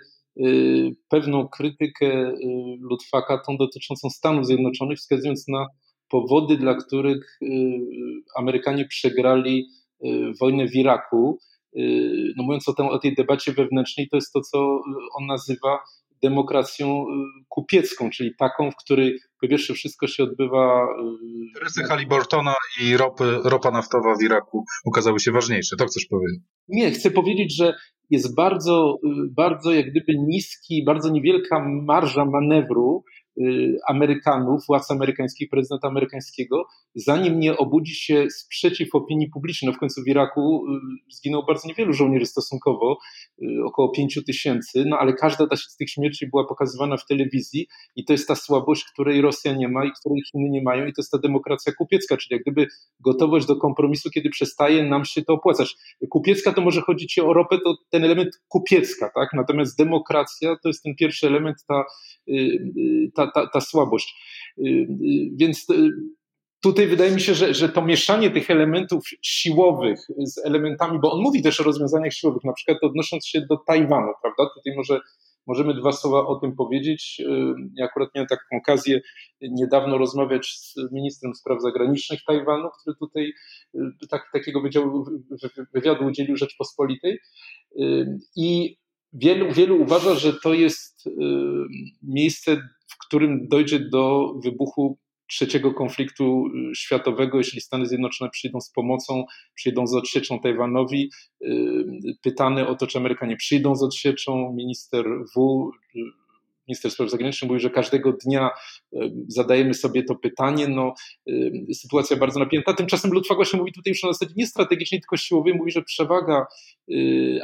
pewną 1.08 1.48
krytykę 1.48 2.06
y, 2.06 2.34
Ludwaka, 2.80 3.38
tą 3.46 3.56
dotyczącą 3.56 4.10
Stanów 4.10 4.46
Zjednoczonych, 4.46 4.98
wskazując 4.98 5.48
na 5.48 5.66
powody, 6.08 6.56
dla 6.56 6.74
których 6.74 7.38
y, 7.42 7.48
Amerykanie 8.36 8.84
przegrali 8.84 9.66
wojnę 10.40 10.68
w 10.68 10.74
Iraku. 10.74 11.38
No 12.36 12.44
mówiąc 12.44 12.68
o, 12.68 12.72
tym, 12.72 12.86
o 12.86 12.98
tej 12.98 13.14
debacie 13.14 13.52
wewnętrznej, 13.52 14.08
to 14.08 14.16
jest 14.16 14.32
to, 14.32 14.40
co 14.40 14.58
on 15.18 15.26
nazywa 15.26 15.78
demokracją 16.22 17.04
kupiecką, 17.48 18.10
czyli 18.10 18.34
taką, 18.38 18.70
w 18.70 18.76
której 18.76 19.18
po 19.40 19.48
pierwsze 19.48 19.74
wszystko 19.74 20.06
się 20.06 20.22
odbywa. 20.22 20.86
Interesy 21.48 21.82
Haliburtona 21.82 22.54
i 22.82 22.96
ropy, 22.96 23.38
ropa 23.44 23.70
naftowa 23.70 24.14
w 24.20 24.22
Iraku 24.22 24.64
okazały 24.84 25.20
się 25.20 25.32
ważniejsze. 25.32 25.76
To 25.76 25.86
chcesz 25.86 26.06
powiedzieć? 26.06 26.40
Nie, 26.68 26.90
chcę 26.90 27.10
powiedzieć, 27.10 27.56
że 27.56 27.74
jest 28.10 28.34
bardzo, 28.34 28.98
bardzo 29.36 29.72
jak 29.72 29.90
gdyby 29.90 30.12
niski, 30.26 30.84
bardzo 30.86 31.10
niewielka 31.10 31.64
marża 31.86 32.24
manewru 32.24 33.04
Y, 33.04 33.21
Amerykanów, 33.88 34.66
władz 34.68 34.90
amerykańskich, 34.90 35.50
prezydenta 35.50 35.88
amerykańskiego, 35.88 36.66
zanim 36.94 37.40
nie 37.40 37.56
obudzi 37.56 37.94
się 37.94 38.26
sprzeciw 38.30 38.94
opinii 38.94 39.28
publicznej. 39.28 39.70
No 39.70 39.76
w 39.76 39.80
końcu 39.80 40.02
w 40.02 40.08
Iraku 40.08 40.64
y, 40.66 41.14
zginęło 41.14 41.44
bardzo 41.44 41.68
niewielu 41.68 41.92
żołnierzy 41.92 42.26
stosunkowo, 42.26 42.98
y, 43.42 43.64
około 43.64 43.88
pięciu 43.90 44.22
tysięcy, 44.22 44.84
no 44.86 44.98
ale 44.98 45.12
każda 45.12 45.56
z 45.56 45.76
tych 45.76 45.90
śmierci 45.90 46.26
była 46.26 46.46
pokazywana 46.46 46.96
w 46.96 47.06
telewizji 47.06 47.66
i 47.96 48.04
to 48.04 48.12
jest 48.12 48.28
ta 48.28 48.34
słabość, 48.34 48.84
której 48.84 49.20
Rosja 49.20 49.54
nie 49.54 49.68
ma 49.68 49.84
i 49.84 49.90
której 50.00 50.22
Chiny 50.32 50.50
nie 50.50 50.62
mają 50.62 50.86
i 50.86 50.92
to 50.92 51.02
jest 51.02 51.10
ta 51.10 51.18
demokracja 51.18 51.72
kupiecka, 51.72 52.16
czyli 52.16 52.34
jak 52.34 52.42
gdyby 52.42 52.66
gotowość 53.00 53.46
do 53.46 53.56
kompromisu, 53.56 54.10
kiedy 54.10 54.30
przestaje 54.30 54.82
nam 54.84 55.04
się 55.04 55.22
to 55.22 55.32
opłacać. 55.32 55.76
Kupiecka 56.10 56.52
to 56.52 56.60
może 56.60 56.80
chodzić 56.80 57.18
o 57.18 57.32
ropę, 57.32 57.58
to 57.64 57.74
ten 57.90 58.04
element 58.04 58.42
kupiecka, 58.48 59.10
tak? 59.14 59.28
Natomiast 59.32 59.78
demokracja 59.78 60.56
to 60.62 60.68
jest 60.68 60.82
ten 60.82 60.94
pierwszy 60.94 61.26
element, 61.26 61.56
ta, 61.68 61.84
ta 63.14 63.21
ta, 63.26 63.30
ta, 63.34 63.46
ta 63.46 63.60
słabość. 63.60 64.14
Y, 64.58 64.62
y, 64.62 64.86
więc 65.36 65.70
y, 65.70 65.90
tutaj 66.62 66.86
wydaje 66.86 67.10
mi 67.10 67.20
się, 67.20 67.34
że, 67.34 67.54
że 67.54 67.68
to 67.68 67.82
mieszanie 67.82 68.30
tych 68.30 68.50
elementów 68.50 69.04
siłowych 69.22 70.00
z 70.24 70.46
elementami, 70.46 70.98
bo 71.02 71.12
on 71.12 71.20
mówi 71.22 71.42
też 71.42 71.60
o 71.60 71.64
rozwiązaniach 71.64 72.12
siłowych, 72.12 72.44
na 72.44 72.52
przykład 72.52 72.78
odnosząc 72.82 73.26
się 73.26 73.40
do 73.40 73.56
Tajwanu, 73.56 74.12
prawda? 74.22 74.54
Tutaj 74.54 74.76
może 74.76 75.00
możemy 75.46 75.74
dwa 75.74 75.92
słowa 75.92 76.26
o 76.26 76.36
tym 76.36 76.56
powiedzieć. 76.56 77.22
Ja 77.74 77.84
akurat 77.84 78.08
miałem 78.14 78.28
taką 78.28 78.56
okazję 78.62 79.00
niedawno 79.40 79.98
rozmawiać 79.98 80.46
z 80.46 80.92
ministrem 80.92 81.34
spraw 81.34 81.62
zagranicznych 81.62 82.20
Tajwanu, 82.26 82.68
który 82.80 82.96
tutaj 82.96 83.32
tak, 84.10 84.22
takiego 84.32 84.62
wywiadu 85.74 86.06
udzielił 86.06 86.36
Rzeczpospolitej. 86.36 87.18
I 88.36 88.76
wielu, 89.12 89.52
wielu 89.52 89.82
uważa, 89.82 90.14
że 90.14 90.32
to 90.32 90.54
jest 90.54 91.08
miejsce 92.02 92.68
w 92.92 93.06
którym 93.06 93.48
dojdzie 93.48 93.78
do 93.78 94.34
wybuchu 94.44 94.98
trzeciego 95.26 95.74
konfliktu 95.74 96.46
y, 96.46 96.74
światowego, 96.74 97.38
jeśli 97.38 97.60
Stany 97.60 97.86
Zjednoczone 97.86 98.30
przyjdą 98.30 98.60
z 98.60 98.70
pomocą, 98.70 99.24
przyjdą 99.54 99.86
z 99.86 99.94
odsieczą 99.94 100.40
Tajwanowi. 100.40 101.10
Y, 101.42 101.84
pytany 102.22 102.66
o 102.66 102.74
to, 102.74 102.86
czy 102.86 102.98
Amerykanie 102.98 103.36
przyjdą 103.36 103.76
z 103.76 103.82
odsieczą, 103.82 104.52
minister 104.56 105.06
W 105.36 105.70
minister 106.68 106.90
spraw 106.90 107.10
zagranicznych 107.10 107.50
mówi, 107.50 107.60
że 107.60 107.70
każdego 107.70 108.12
dnia 108.12 108.50
e, 108.50 109.10
zadajemy 109.28 109.74
sobie 109.74 110.02
to 110.02 110.14
pytanie. 110.14 110.68
No, 110.68 110.94
e, 111.28 111.74
sytuacja 111.74 112.16
bardzo 112.16 112.40
napięta. 112.40 112.74
Tymczasem 112.74 113.10
Lutwa 113.10 113.34
właśnie 113.34 113.58
mówi 113.58 113.72
tutaj 113.72 113.90
już 113.90 114.02
na 114.02 114.12
zasadzie 114.12 114.32
nie 114.36 114.46
strategicznej, 114.46 115.00
tylko 115.00 115.16
siłowej. 115.16 115.54
Mówi, 115.54 115.70
że 115.70 115.82
przewaga 115.82 116.46
e, 116.90 116.94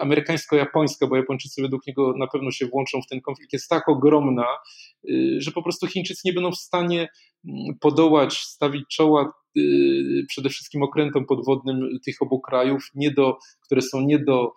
amerykańsko-japońska, 0.01 1.07
bo 1.07 1.17
Japończycy 1.17 1.63
według 1.63 1.87
niego 1.87 2.15
na 2.19 2.27
pewno 2.27 2.51
się 2.51 2.67
włączą 2.67 3.03
w 3.03 3.07
ten 3.07 3.21
konflikt, 3.21 3.53
jest 3.53 3.69
tak 3.69 3.89
ogromna, 3.89 4.47
że 5.39 5.51
po 5.51 5.63
prostu 5.63 5.87
Chińczycy 5.87 6.21
nie 6.25 6.33
będą 6.33 6.51
w 6.51 6.59
stanie 6.59 7.09
mm, 7.49 7.79
podołać, 7.81 8.39
stawić 8.39 8.85
czoła 8.89 9.33
przede 10.29 10.49
wszystkim 10.49 10.83
okrętom 10.83 11.27
podwodnym 11.27 11.99
tych 12.05 12.23
obu 12.23 12.41
krajów, 12.41 12.91
nie 12.95 13.11
do, 13.11 13.37
które 13.65 13.83
są 13.83 14.01
nie 14.01 14.19
do 14.19 14.53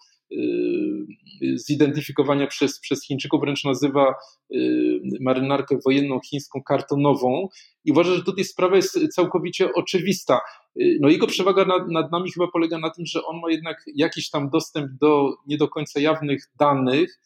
zidentyfikowania 1.55 2.47
przez, 2.47 2.79
przez 2.79 3.05
Chińczyków, 3.05 3.41
wręcz 3.41 3.63
nazywa 3.63 4.15
y, 4.55 4.99
marynarkę 5.21 5.77
wojenną 5.85 6.19
chińską 6.19 6.63
kartonową 6.63 7.47
i 7.85 7.91
uważa, 7.91 8.15
że 8.15 8.23
tutaj 8.23 8.43
sprawa 8.43 8.75
jest 8.75 8.99
całkowicie 9.15 9.73
oczywista. 9.73 10.39
Y, 10.81 10.97
no 11.01 11.09
jego 11.09 11.27
przewaga 11.27 11.65
nad, 11.65 11.89
nad 11.89 12.11
nami 12.11 12.31
chyba 12.31 12.47
polega 12.47 12.79
na 12.79 12.89
tym, 12.89 13.05
że 13.05 13.23
on 13.23 13.39
ma 13.39 13.51
jednak 13.51 13.83
jakiś 13.95 14.29
tam 14.29 14.49
dostęp 14.49 14.91
do 14.91 15.33
nie 15.47 15.57
do 15.57 15.67
końca 15.67 15.99
jawnych 15.99 16.51
danych. 16.59 17.19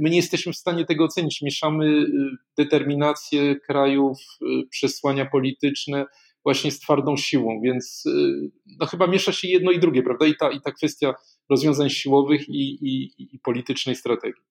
My 0.00 0.10
nie 0.10 0.16
jesteśmy 0.16 0.52
w 0.52 0.56
stanie 0.56 0.84
tego 0.84 1.04
ocenić. 1.04 1.42
Mieszamy 1.42 2.06
determinację 2.58 3.56
krajów, 3.56 4.18
przesłania 4.70 5.26
polityczne, 5.26 6.06
właśnie 6.44 6.70
z 6.70 6.80
twardą 6.80 7.16
siłą, 7.16 7.60
więc 7.64 8.04
no 8.80 8.86
chyba 8.86 9.06
miesza 9.06 9.32
się 9.32 9.48
jedno 9.48 9.70
i 9.70 9.78
drugie, 9.78 10.02
prawda? 10.02 10.26
I 10.26 10.34
ta, 10.36 10.50
i 10.50 10.60
ta 10.60 10.72
kwestia 10.72 11.14
rozwiązań 11.50 11.90
siłowych 11.90 12.48
i, 12.48 12.78
i, 12.88 13.12
i 13.34 13.38
politycznej 13.38 13.96
strategii. 13.96 14.42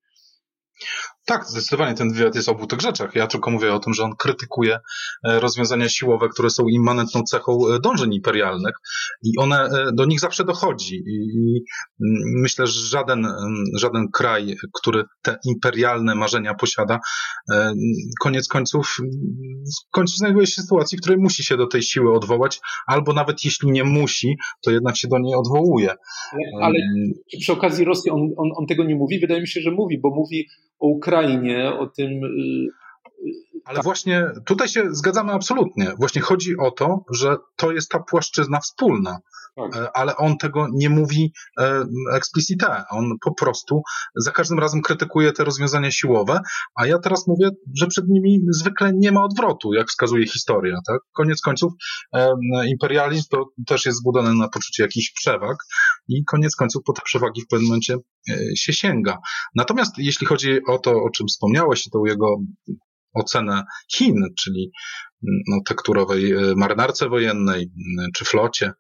Tak, 1.27 1.46
zdecydowanie 1.46 1.93
ten 1.93 2.13
wywiad 2.13 2.36
jest 2.36 2.50
o 2.50 2.51
obu 2.51 2.67
tych 2.67 2.81
rzeczach. 2.81 3.15
Ja 3.15 3.27
tylko 3.27 3.51
mówię 3.51 3.74
o 3.74 3.79
tym, 3.79 3.93
że 3.93 4.03
on 4.03 4.15
krytykuje 4.19 4.79
e, 5.27 5.39
rozwiązania 5.39 5.89
siłowe, 5.89 6.29
które 6.29 6.50
są 6.50 6.63
immanentną 6.67 7.24
cechą 7.24 7.57
e, 7.67 7.79
dążeń 7.79 8.13
imperialnych 8.13 8.75
i 9.24 9.31
one 9.39 9.63
e, 9.63 9.86
do 9.93 10.05
nich 10.05 10.19
zawsze 10.19 10.46
dochodzi. 10.46 10.96
I 10.96 11.62
myślę, 12.41 12.67
że 12.67 12.79
żaden, 12.88 13.27
żaden 13.77 14.07
kraj, 14.13 14.55
który 14.74 15.03
te 15.22 15.38
imperialne 15.46 16.15
marzenia 16.15 16.53
posiada, 16.53 17.00
koniec 18.22 18.48
końców, 18.48 18.98
końcu 19.91 20.17
znajduje 20.17 20.48
się 20.48 20.62
w 20.62 20.65
sytuacji, 20.65 20.98
w 20.98 21.01
której 21.01 21.19
musi 21.19 21.43
się 21.43 21.57
do 21.57 21.67
tej 21.67 21.84
siły 21.84 22.15
odwołać, 22.15 22.60
albo 22.88 23.13
nawet 23.13 23.46
jeśli 23.46 23.72
nie 23.72 23.84
musi, 23.84 24.36
to 24.62 24.72
jednak 24.72 24.98
się 24.98 25.07
do 25.07 25.19
niej 25.19 25.36
odwołuje. 25.36 25.89
Ale, 26.62 26.62
ale 26.62 26.75
przy 27.39 27.53
okazji 27.53 27.86
Rosji 27.86 28.12
on, 28.12 28.22
on, 28.38 28.50
on 28.57 28.65
tego 28.65 28.84
nie 28.84 28.96
mówi? 28.96 29.19
Wydaje 29.19 29.41
mi 29.41 29.48
się, 29.48 29.62
że 29.62 29.72
mówi, 29.72 30.00
bo 30.01 30.10
mówi 30.10 30.48
o 30.79 30.88
Ukrainie, 30.88 31.74
o 31.79 31.88
tym. 31.88 32.24
Y, 32.24 32.69
Ale 33.65 33.75
tak. 33.75 33.84
właśnie 33.84 34.25
tutaj 34.46 34.67
się 34.67 34.84
zgadzamy 34.91 35.34
absolutnie. 35.34 35.91
Właśnie 36.00 36.22
chodzi 36.22 36.57
o 36.57 36.72
to, 36.72 37.05
że 37.12 37.38
to 37.55 37.72
jest 37.72 37.89
ta 37.89 38.00
płaszczyzna 38.00 38.60
wspólna. 38.60 39.19
Tak. 39.57 39.75
E, 39.75 39.98
ale 39.98 40.17
on 40.17 40.38
tego 40.38 40.67
nie 40.74 40.89
mówi 40.89 41.34
explicite. 42.13 42.84
On 42.89 43.13
po 43.25 43.34
prostu 43.34 43.81
za 44.15 44.31
każdym 44.31 44.60
razem 44.60 44.81
krytykuje 44.81 45.31
te 45.34 45.43
rozwiązania 45.43 45.91
siłowe, 45.91 46.39
a 46.75 46.88
ja 46.88 47.00
teraz 47.00 47.27
mówię, 47.27 47.50
że 47.75 47.88
przed 47.88 48.05
nimi 48.07 48.39
zwykle 48.50 48.91
nie 48.96 49.12
ma 49.12 49.24
odwrotu, 49.24 49.74
jak 49.74 49.88
wskazuje 49.88 50.27
historia. 50.27 50.77
Tak? 50.88 51.00
Koniec 51.13 51.41
końców 51.41 51.74
e, 52.13 52.34
imperializm 52.67 53.24
to 53.31 53.46
też 53.67 53.86
jest 53.86 54.00
zbudowany 54.00 54.36
na 54.36 54.50
poczuciu 54.50 54.81
jakichś 54.81 55.12
przewag 55.13 55.57
i 56.08 56.24
koniec 56.26 56.56
końców 56.56 56.84
po 56.84 56.94
te 56.94 57.02
przewagi 57.06 57.42
w 57.42 57.48
pewnym 57.48 57.68
momencie 57.68 57.96
się 58.56 58.74
sięga. 58.74 59.18
Natomiast 59.56 59.98
jeśli 59.98 60.28
chodzi 60.28 60.60
o 60.68 60.80
to, 60.80 60.92
o 60.92 61.10
czym 61.10 61.28
wspomniałeś, 61.28 61.90
tą 61.90 62.06
jego 62.06 62.38
ocenę 63.14 63.64
Chin, 63.96 64.16
czyli 64.40 64.72
no, 65.22 65.58
tekturowej 65.68 66.34
marynarce 66.56 67.10
wojennej 67.10 67.72
czy 68.16 68.26
flocie, 68.26 68.74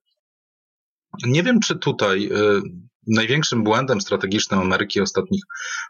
nie 1.25 1.43
wiem, 1.43 1.59
czy 1.59 1.79
tutaj 1.79 2.25
y, 2.25 2.61
największym 3.07 3.63
błędem 3.63 4.01
strategicznym 4.01 4.59
Ameryki 4.59 5.01
ostatnich 5.01 5.41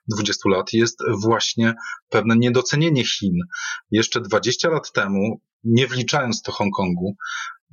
20 0.08 0.50
lat 0.50 0.74
jest 0.74 1.00
właśnie 1.22 1.74
pewne 2.10 2.36
niedocenienie 2.38 3.06
Chin. 3.06 3.40
Jeszcze 3.92 4.22
20 4.22 4.70
lat 4.70 4.92
temu, 4.92 5.42
nie 5.64 5.88
wliczając 5.88 6.42
to 6.42 6.52
Hongkongu, 6.52 7.16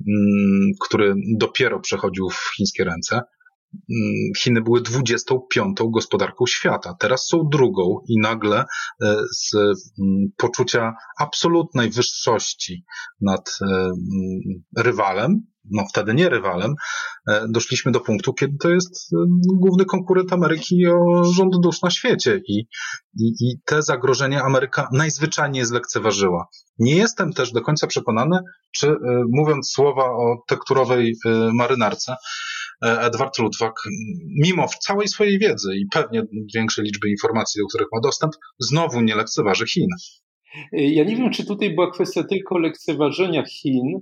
mm, 0.07 0.71
który 0.81 1.13
dopiero 1.37 1.79
przechodził 1.79 2.29
w 2.29 2.55
chińskie 2.57 2.83
ręce, 2.83 3.15
mm, 3.15 3.25
Chiny 4.37 4.61
były 4.61 4.81
25 4.81 5.77
gospodarką 5.89 6.45
świata. 6.45 6.95
Teraz 6.99 7.27
są 7.27 7.49
drugą 7.51 7.99
i 8.07 8.19
nagle 8.19 8.59
e, 8.59 9.15
z 9.31 9.53
mm, 9.55 10.27
poczucia 10.37 10.93
absolutnej 11.19 11.89
wyższości 11.89 12.85
nad 13.21 13.57
e, 13.61 13.91
rywalem 14.77 15.41
no 15.71 15.85
wtedy 15.89 16.13
nie 16.13 16.29
rywalem, 16.29 16.73
e, 17.27 17.45
doszliśmy 17.49 17.91
do 17.91 17.99
punktu, 17.99 18.33
kiedy 18.33 18.57
to 18.57 18.69
jest 18.69 19.09
główny 19.57 19.85
konkurent 19.85 20.33
Ameryki 20.33 20.87
o 20.87 21.23
rząd 21.23 21.53
dusz 21.63 21.81
na 21.81 21.89
świecie 21.89 22.41
i, 22.47 22.67
i, 23.19 23.27
i 23.41 23.59
te 23.65 23.81
zagrożenia 23.81 24.43
Ameryka 24.43 24.89
najzwyczajniej 24.91 25.65
zlekceważyła. 25.65 26.47
Nie 26.79 26.95
jestem 26.95 27.33
też 27.33 27.51
do 27.51 27.61
końca 27.61 27.87
przekonany, 27.87 28.39
czy 28.71 28.95
mówiąc 29.31 29.71
słowa 29.71 30.03
o 30.03 30.43
tekturowej 30.47 31.15
marynarce, 31.53 32.15
Edward 32.81 33.39
Ludwak, 33.39 33.73
mimo 34.43 34.67
całej 34.67 35.07
swojej 35.07 35.39
wiedzy 35.39 35.75
i 35.75 35.85
pewnie 35.91 36.23
większej 36.55 36.85
liczby 36.85 37.09
informacji, 37.09 37.61
do 37.61 37.67
których 37.67 37.87
ma 37.93 37.99
dostęp, 37.99 38.33
znowu 38.59 39.01
nie 39.01 39.15
lekceważy 39.15 39.65
Chin. 39.67 39.87
Ja 40.71 41.03
nie 41.03 41.15
wiem, 41.15 41.31
czy 41.31 41.45
tutaj 41.45 41.75
była 41.75 41.91
kwestia 41.91 42.23
tylko 42.23 42.57
lekceważenia 42.57 43.43
Chin, 43.45 43.99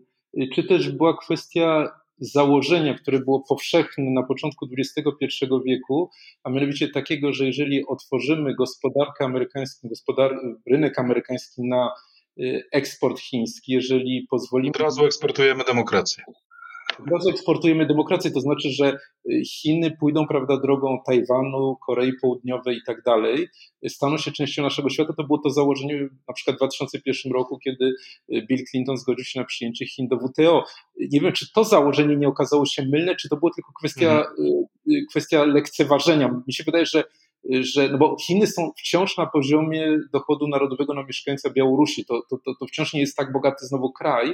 czy 0.56 0.64
też 0.64 0.92
była 0.92 1.18
kwestia 1.18 1.90
założenia, 2.18 2.94
które 2.94 3.20
było 3.20 3.44
powszechne 3.50 4.12
na 4.12 4.24
początku 4.24 4.68
XXI 4.78 5.46
wieku, 5.66 6.10
a 6.44 6.50
mianowicie 6.50 6.90
takiego, 6.90 7.34
że 7.34 7.46
jeżeli 7.46 7.86
otworzymy 7.88 8.56
gospodarkę 8.56 9.26
amerykańską, 9.26 9.88
gospodar 9.88 10.32
rynek 10.72 11.00
amerykański 11.00 11.62
na 11.68 11.92
eksport 12.72 13.20
chiński, 13.20 13.72
jeżeli 13.72 14.28
pozwolimy. 14.30 14.70
Od 14.76 14.82
razu 14.82 15.06
eksportujemy 15.06 15.64
demokrację. 15.64 16.24
Bardzo 17.12 17.30
eksportujemy 17.30 17.86
demokrację, 17.86 18.32
to 18.32 18.40
znaczy, 18.40 18.70
że 18.70 18.98
Chiny 19.46 19.98
pójdą 20.00 20.28
prawda, 20.28 20.58
drogą 20.58 20.98
Tajwanu, 21.06 21.78
Korei 21.86 22.12
Południowej 22.22 22.78
i 22.78 22.84
tak 22.86 23.04
dalej, 23.04 23.48
staną 23.88 24.18
się 24.18 24.32
częścią 24.32 24.64
naszego 24.64 24.90
świata. 24.90 25.14
To 25.18 25.24
było 25.24 25.40
to 25.44 25.50
założenie 25.50 26.10
na 26.28 26.34
przykład 26.34 26.56
w 26.56 26.60
2001 26.60 27.32
roku, 27.32 27.60
kiedy 27.60 27.94
Bill 28.50 28.64
Clinton 28.72 28.98
zgodził 28.98 29.26
się 29.26 29.40
na 29.40 29.46
przyjęcie 29.46 29.86
Chin 29.86 30.08
do 30.08 30.18
WTO. 30.18 30.66
Nie 31.12 31.20
wiem, 31.22 31.34
czy 31.34 31.52
to 31.54 31.64
założenie 31.64 32.16
nie 32.16 32.28
okazało 32.28 32.66
się 32.66 32.86
mylne, 32.86 33.16
czy 33.16 33.30
to 33.30 33.38
było 33.38 33.52
tylko 33.56 33.72
kwestia, 33.80 34.26
mhm. 34.40 35.06
kwestia 35.10 35.46
lekceważenia. 35.46 36.42
Mi 36.48 36.54
się 36.54 36.64
wydaje, 36.64 36.86
że 36.86 37.04
że, 37.50 37.90
no 37.90 37.98
bo 37.98 38.18
Chiny 38.28 38.48
są 38.48 38.72
wciąż 38.80 39.18
na 39.18 39.26
poziomie 39.26 39.98
dochodu 40.14 40.48
narodowego 40.48 40.94
na 40.94 41.04
mieszkańca 41.04 41.50
Białorusi, 41.50 42.06
to, 42.06 42.22
to, 42.30 42.38
to, 42.46 42.56
to 42.60 42.66
wciąż 42.66 42.94
nie 42.94 43.00
jest 43.00 43.18
tak 43.18 43.32
bogaty 43.32 43.66
znowu 43.66 43.92
kraj, 43.92 44.34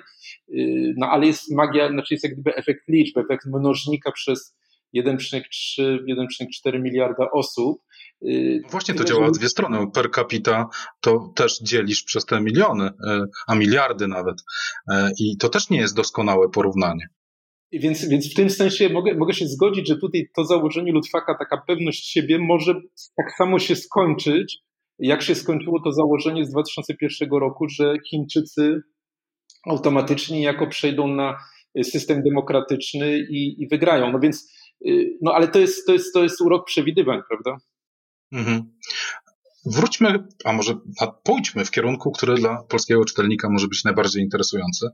y, 0.50 0.94
no 0.98 1.08
ale 1.08 1.26
jest 1.28 1.52
magia, 1.52 1.90
znaczy 1.90 2.14
jest 2.14 2.24
jak 2.24 2.34
gdyby 2.34 2.56
efekt 2.56 2.88
liczby, 2.88 3.22
efekt 3.22 3.46
mnożnika 3.46 4.12
przez 4.12 4.56
1,3-1,4 4.96 6.82
miliarda 6.82 7.32
osób. 7.32 7.82
Y, 8.24 8.62
Właśnie 8.70 8.94
to 8.94 9.04
działa 9.04 9.28
w 9.28 9.32
dwie 9.32 9.50
strony. 9.50 9.92
Per 9.92 10.12
capita 10.12 10.70
to 11.02 11.34
też 11.36 11.60
dzielisz 11.60 12.04
przez 12.04 12.26
te 12.26 12.42
miliony, 12.42 12.86
y, 12.88 12.92
a 13.48 13.56
miliardy 13.56 14.08
nawet. 14.08 14.38
I 15.20 15.38
to 15.38 15.50
też 15.50 15.70
nie 15.70 15.80
jest 15.80 15.96
doskonałe 15.96 16.50
porównanie. 16.50 17.10
Więc, 17.72 18.08
więc 18.08 18.32
w 18.32 18.36
tym 18.36 18.50
sensie 18.50 18.90
mogę, 18.90 19.16
mogę 19.16 19.34
się 19.34 19.48
zgodzić, 19.48 19.88
że 19.88 19.98
tutaj 19.98 20.30
to 20.36 20.46
założenie 20.46 20.92
Ludwaka, 20.92 21.36
taka 21.40 21.64
pewność 21.68 22.12
siebie 22.12 22.40
może 22.40 22.74
tak 23.18 23.32
samo 23.38 23.60
się 23.60 23.76
skończyć, 23.76 24.60
jak 25.00 25.22
się 25.22 25.36
skończyło 25.36 25.82
to 25.84 25.92
założenie 25.92 26.46
z 26.46 26.52
2001 26.52 27.30
roku, 27.32 27.70
że 27.70 27.94
Chińczycy 28.10 28.82
automatycznie 29.66 30.42
jako 30.42 30.68
przejdą 30.68 31.08
na 31.08 31.38
system 31.84 32.24
demokratyczny 32.24 33.20
i, 33.20 33.64
i 33.64 33.68
wygrają. 33.68 34.12
No 34.12 34.20
więc, 34.20 34.54
y, 34.88 35.18
no 35.22 35.34
ale 35.34 35.48
to 35.48 35.60
jest, 35.60 35.88
to 35.88 35.94
jest, 35.94 36.14
to 36.14 36.24
jest 36.24 36.42
urok 36.42 36.66
przewidywań, 36.66 37.22
prawda? 37.30 37.58
Mhm. 38.32 38.72
Wróćmy, 39.66 40.24
a 40.46 40.54
może 40.54 40.74
pójdźmy 41.24 41.66
w 41.66 41.72
kierunku, 41.72 42.12
który 42.12 42.36
dla 42.36 42.64
polskiego 42.70 43.06
czytelnika 43.06 43.50
może 43.50 43.68
być 43.68 43.84
najbardziej 43.84 44.24
interesujący, 44.24 44.88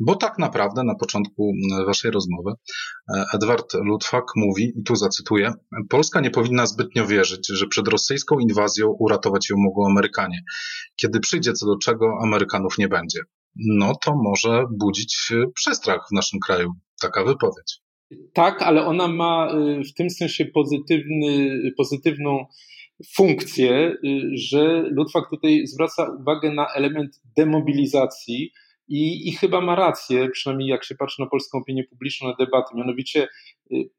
bo 0.00 0.16
tak 0.16 0.38
naprawdę 0.38 0.84
na 0.84 0.94
początku 0.94 1.52
waszej 1.86 2.10
rozmowy 2.10 2.52
e, 3.14 3.24
Edward 3.34 3.74
Ludwak 3.74 4.24
mówi, 4.36 4.72
i 4.76 4.82
tu 4.82 4.96
zacytuję, 4.96 5.52
Polska 5.88 6.20
nie 6.20 6.30
powinna 6.30 6.66
zbytnio 6.66 7.06
wierzyć, 7.06 7.48
że 7.48 7.66
przed 7.66 7.88
rosyjską 7.88 8.38
inwazją 8.38 8.88
uratować 8.88 9.50
ją 9.50 9.56
mogą 9.58 9.86
Amerykanie. 9.86 10.42
Kiedy 10.96 11.20
przyjdzie 11.20 11.52
co 11.52 11.66
do 11.66 11.78
czego, 11.78 12.18
Amerykanów 12.22 12.78
nie 12.78 12.88
będzie. 12.88 13.20
No 13.56 13.92
to 14.04 14.14
może 14.16 14.64
budzić 14.78 15.32
e, 15.32 15.44
przestrach 15.54 16.00
w 16.10 16.14
naszym 16.14 16.40
kraju 16.40 16.72
taka 17.00 17.24
wypowiedź. 17.24 17.80
Tak, 18.34 18.62
ale 18.62 18.86
ona 18.86 19.08
ma 19.08 19.50
e, 19.50 19.84
w 19.84 19.94
tym 19.94 20.10
sensie 20.10 20.44
pozytywny, 20.44 21.60
pozytywną 21.76 22.46
funkcję, 23.06 23.96
y, 24.04 24.30
że 24.34 24.82
Ludwak 24.82 25.30
tutaj 25.30 25.66
zwraca 25.66 26.10
uwagę 26.20 26.52
na 26.52 26.66
element 26.74 27.20
demobilizacji 27.36 28.52
i, 28.88 29.28
i 29.28 29.32
chyba 29.32 29.60
ma 29.60 29.74
rację, 29.74 30.28
przynajmniej 30.30 30.68
jak 30.68 30.84
się 30.84 30.94
patrzy 30.94 31.22
na 31.22 31.28
polską 31.28 31.58
opinię 31.58 31.84
publiczną, 31.84 32.28
na 32.28 32.34
debaty. 32.34 32.76
Mianowicie 32.76 33.28
y, 33.72 33.90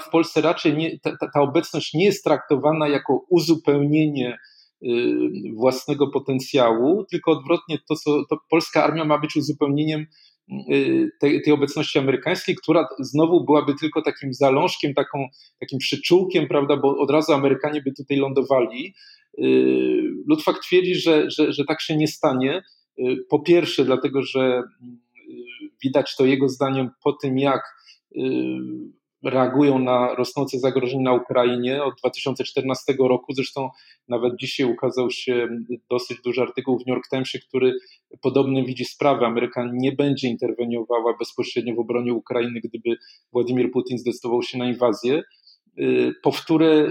w 0.00 0.10
Polsce 0.10 0.40
raczej 0.40 0.76
nie, 0.76 0.98
ta, 0.98 1.16
ta 1.34 1.40
obecność 1.40 1.94
nie 1.94 2.04
jest 2.04 2.24
traktowana 2.24 2.88
jako 2.88 3.24
uzupełnienie 3.28 4.38
y, 4.82 4.88
własnego 5.54 6.10
potencjału, 6.10 7.04
tylko 7.04 7.30
odwrotnie 7.30 7.78
to, 7.88 7.96
co 7.96 8.24
to 8.30 8.38
polska 8.50 8.84
armia 8.84 9.04
ma 9.04 9.18
być 9.18 9.36
uzupełnieniem 9.36 10.06
tej, 11.20 11.42
tej, 11.42 11.52
obecności 11.52 11.98
amerykańskiej, 11.98 12.56
która 12.56 12.88
znowu 12.98 13.44
byłaby 13.44 13.74
tylko 13.80 14.02
takim 14.02 14.34
zalążkiem, 14.34 14.94
taką, 14.94 15.28
takim 15.60 15.78
przyczółkiem, 15.78 16.48
prawda, 16.48 16.76
bo 16.76 16.98
od 16.98 17.10
razu 17.10 17.32
Amerykanie 17.32 17.82
by 17.82 17.92
tutaj 17.92 18.16
lądowali. 18.16 18.94
Y, 19.38 19.44
Ludwak 20.26 20.58
twierdzi, 20.62 20.94
że, 20.94 21.30
że, 21.30 21.52
że 21.52 21.64
tak 21.64 21.80
się 21.80 21.96
nie 21.96 22.08
stanie. 22.08 22.62
Y, 22.98 23.16
po 23.28 23.40
pierwsze, 23.40 23.84
dlatego, 23.84 24.22
że 24.22 24.62
widać 25.82 26.16
to 26.16 26.26
jego 26.26 26.48
zdaniem 26.48 26.90
po 27.04 27.12
tym, 27.12 27.38
jak 27.38 27.76
reagują 29.30 29.78
na 29.78 30.14
rosnące 30.14 30.58
zagrożenie 30.58 31.02
na 31.02 31.12
Ukrainie 31.12 31.84
od 31.84 31.94
2014 31.98 32.94
roku. 32.98 33.32
Zresztą 33.32 33.70
nawet 34.08 34.32
dzisiaj 34.40 34.66
ukazał 34.66 35.10
się 35.10 35.48
dosyć 35.90 36.18
duży 36.24 36.42
artykuł 36.42 36.78
w 36.78 36.86
New 36.86 36.94
York 36.94 37.08
Timesie, 37.10 37.38
który 37.38 37.72
podobny 38.22 38.64
widzi 38.64 38.84
sprawę. 38.84 39.26
Ameryka 39.26 39.70
nie 39.72 39.92
będzie 39.92 40.28
interweniowała 40.28 41.16
bezpośrednio 41.18 41.74
w 41.74 41.78
obronie 41.78 42.14
Ukrainy, 42.14 42.60
gdyby 42.64 42.96
Władimir 43.32 43.70
Putin 43.70 43.98
zdecydował 43.98 44.42
się 44.42 44.58
na 44.58 44.68
inwazję. 44.68 45.22
Y, 45.80 46.14
powtórę 46.22 46.66
y, 46.66 46.90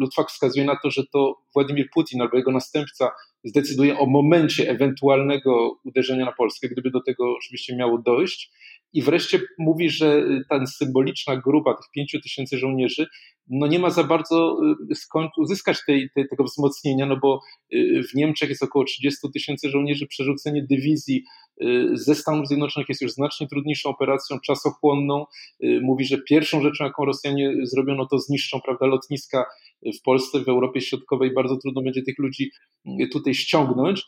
Lutwak 0.00 0.28
wskazuje 0.28 0.64
na 0.64 0.76
to, 0.82 0.90
że 0.90 1.02
to 1.12 1.34
Władimir 1.54 1.86
Putin 1.94 2.22
albo 2.22 2.36
jego 2.36 2.52
następca 2.52 3.10
zdecyduje 3.44 3.98
o 3.98 4.06
momencie 4.06 4.70
ewentualnego 4.70 5.80
uderzenia 5.84 6.24
na 6.24 6.32
Polskę, 6.32 6.68
gdyby 6.68 6.90
do 6.90 7.00
tego 7.02 7.36
oczywiście 7.36 7.76
miało 7.76 7.98
dojść. 7.98 8.52
I 8.96 9.02
wreszcie 9.02 9.40
mówi, 9.58 9.90
że 9.90 10.24
ta 10.48 10.66
symboliczna 10.66 11.36
grupa 11.36 11.74
tych 11.74 11.90
pięciu 11.94 12.20
tysięcy 12.20 12.58
żołnierzy 12.58 13.06
no 13.50 13.66
nie 13.66 13.78
ma 13.78 13.90
za 13.90 14.04
bardzo 14.04 14.58
y, 14.90 14.94
skąd 14.94 15.30
uzyskać 15.38 15.78
tej, 15.86 16.10
tej, 16.14 16.28
tego 16.28 16.44
wzmocnienia, 16.44 17.06
no 17.06 17.16
bo 17.16 17.40
y, 17.74 18.02
w 18.10 18.14
Niemczech 18.14 18.48
jest 18.48 18.62
około 18.62 18.84
30 18.84 19.28
tysięcy 19.32 19.70
żołnierzy, 19.70 20.06
przerzucenie 20.06 20.66
dywizji 20.70 21.16
y, 21.16 21.45
ze 21.92 22.14
Stanów 22.14 22.48
Zjednoczonych 22.48 22.88
jest 22.88 23.02
już 23.02 23.12
znacznie 23.12 23.48
trudniejszą 23.48 23.90
operacją, 23.90 24.40
czasochłonną. 24.40 25.24
Mówi, 25.82 26.04
że 26.04 26.18
pierwszą 26.18 26.62
rzeczą, 26.62 26.84
jaką 26.84 27.04
Rosjanie 27.04 27.54
zrobiono, 27.62 28.06
to 28.06 28.18
zniszczą 28.18 28.60
prawda, 28.64 28.86
lotniska 28.86 29.44
w 29.98 30.02
Polsce, 30.02 30.40
w 30.40 30.48
Europie 30.48 30.80
Środkowej. 30.80 31.34
Bardzo 31.34 31.56
trudno 31.56 31.82
będzie 31.82 32.02
tych 32.02 32.18
ludzi 32.18 32.50
tutaj 33.12 33.34
ściągnąć. 33.34 34.04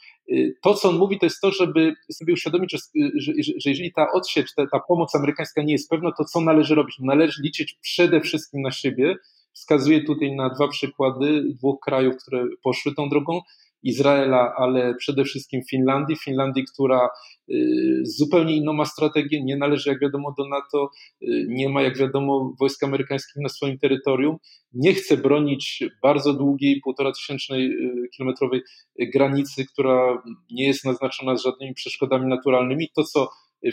To, 0.62 0.74
co 0.74 0.88
on 0.88 0.98
mówi, 0.98 1.18
to 1.18 1.26
jest 1.26 1.40
to, 1.40 1.50
żeby 1.50 1.94
sobie 2.12 2.32
uświadomić, 2.32 2.72
że, 2.72 2.78
że, 3.14 3.32
że 3.58 3.70
jeżeli 3.70 3.92
ta 3.92 4.06
odsiecz, 4.12 4.54
ta, 4.54 4.66
ta 4.66 4.80
pomoc 4.88 5.14
amerykańska 5.14 5.62
nie 5.62 5.72
jest 5.72 5.90
pewna, 5.90 6.12
to 6.18 6.24
co 6.24 6.40
należy 6.40 6.74
robić? 6.74 6.96
Należy 7.00 7.42
liczyć 7.42 7.78
przede 7.82 8.20
wszystkim 8.20 8.62
na 8.62 8.70
siebie, 8.70 9.16
Wskazuję 9.58 10.04
tutaj 10.04 10.36
na 10.36 10.50
dwa 10.50 10.68
przykłady 10.68 11.44
dwóch 11.44 11.80
krajów, 11.80 12.16
które 12.16 12.44
poszły 12.62 12.94
tą 12.94 13.08
drogą. 13.08 13.40
Izraela, 13.82 14.54
ale 14.56 14.94
przede 14.94 15.24
wszystkim 15.24 15.60
Finlandii. 15.70 16.16
Finlandii, 16.16 16.64
która 16.74 17.08
y, 17.50 18.00
zupełnie 18.02 18.56
inną 18.56 18.72
ma 18.72 18.84
strategię, 18.84 19.44
nie 19.44 19.56
należy, 19.56 19.90
jak 19.90 20.00
wiadomo, 20.00 20.34
do 20.38 20.48
NATO, 20.48 20.90
y, 21.22 21.46
nie 21.48 21.68
ma, 21.68 21.82
jak 21.82 21.98
wiadomo, 21.98 22.54
wojsk 22.60 22.84
amerykańskich 22.84 23.42
na 23.42 23.48
swoim 23.48 23.78
terytorium, 23.78 24.36
nie 24.72 24.94
chce 24.94 25.16
bronić 25.16 25.84
bardzo 26.02 26.34
długiej, 26.34 26.80
półtora 26.84 27.12
tysięcznej 27.12 27.66
y, 27.66 28.08
kilometrowej 28.16 28.62
granicy, 28.98 29.64
która 29.72 30.22
nie 30.50 30.66
jest 30.66 30.84
naznaczona 30.84 31.36
z 31.36 31.42
żadnymi 31.42 31.74
przeszkodami 31.74 32.28
naturalnymi. 32.28 32.88
To, 32.96 33.04
co 33.04 33.28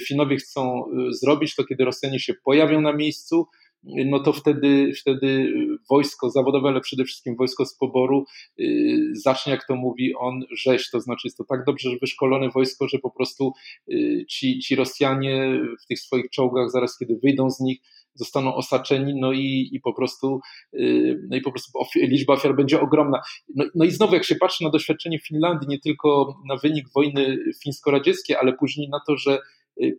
Finowie 0.08 0.38
chcą 0.38 0.84
zrobić, 1.10 1.56
to 1.56 1.64
kiedy 1.64 1.86
Rosjanie 1.86 2.20
się 2.20 2.34
pojawią 2.44 2.82
na 2.82 2.94
miejscu, 2.94 3.48
no 3.86 4.20
to 4.20 4.34
wtedy, 4.34 4.92
wtedy 5.02 5.54
wojsko 5.90 6.30
zawodowe, 6.30 6.70
ale 6.70 6.82
przede 6.82 7.04
wszystkim 7.04 7.36
wojsko 7.36 7.66
z 7.66 7.78
poboru 7.78 8.26
y, 8.60 9.12
zacznie, 9.14 9.52
jak 9.52 9.68
to 9.68 9.76
mówi 9.76 10.16
on, 10.16 10.42
rzeź. 10.52 10.90
To 10.90 11.02
znaczy 11.02 11.28
jest 11.28 11.38
to 11.38 11.44
tak 11.44 11.66
dobrze 11.66 11.90
wyszkolone 12.02 12.50
wojsko, 12.50 12.88
że 12.88 13.00
po 13.00 13.12
prostu 13.12 13.54
y, 13.92 14.26
ci, 14.30 14.60
ci 14.60 14.76
Rosjanie 14.76 15.60
w 15.84 15.88
tych 15.88 16.00
swoich 16.00 16.30
czołgach, 16.30 16.72
zaraz 16.72 16.98
kiedy 16.98 17.20
wyjdą 17.24 17.50
z 17.50 17.60
nich, 17.60 17.80
zostaną 18.16 18.56
osaczeni, 18.56 19.16
no 19.20 19.34
i, 19.34 19.70
i 19.72 19.80
po 19.80 19.94
prostu, 19.94 20.40
y, 20.74 21.20
no 21.30 21.38
i 21.38 21.42
po 21.42 21.52
prostu 21.52 21.80
liczba 21.96 22.34
ofiar 22.34 22.56
będzie 22.56 22.82
ogromna. 22.82 23.22
No, 23.56 23.66
no 23.76 23.86
i 23.86 23.92
znowu, 23.92 24.14
jak 24.14 24.24
się 24.24 24.36
patrzy 24.36 24.64
na 24.64 24.70
doświadczenie 24.70 25.20
Finlandii, 25.20 25.68
nie 25.68 25.80
tylko 25.80 26.36
na 26.50 26.58
wynik 26.58 26.86
wojny 26.96 27.38
fińsko-radzieckiej, 27.64 28.36
ale 28.36 28.54
później 28.54 28.90
na 28.90 29.00
to, 29.08 29.18
że 29.18 29.40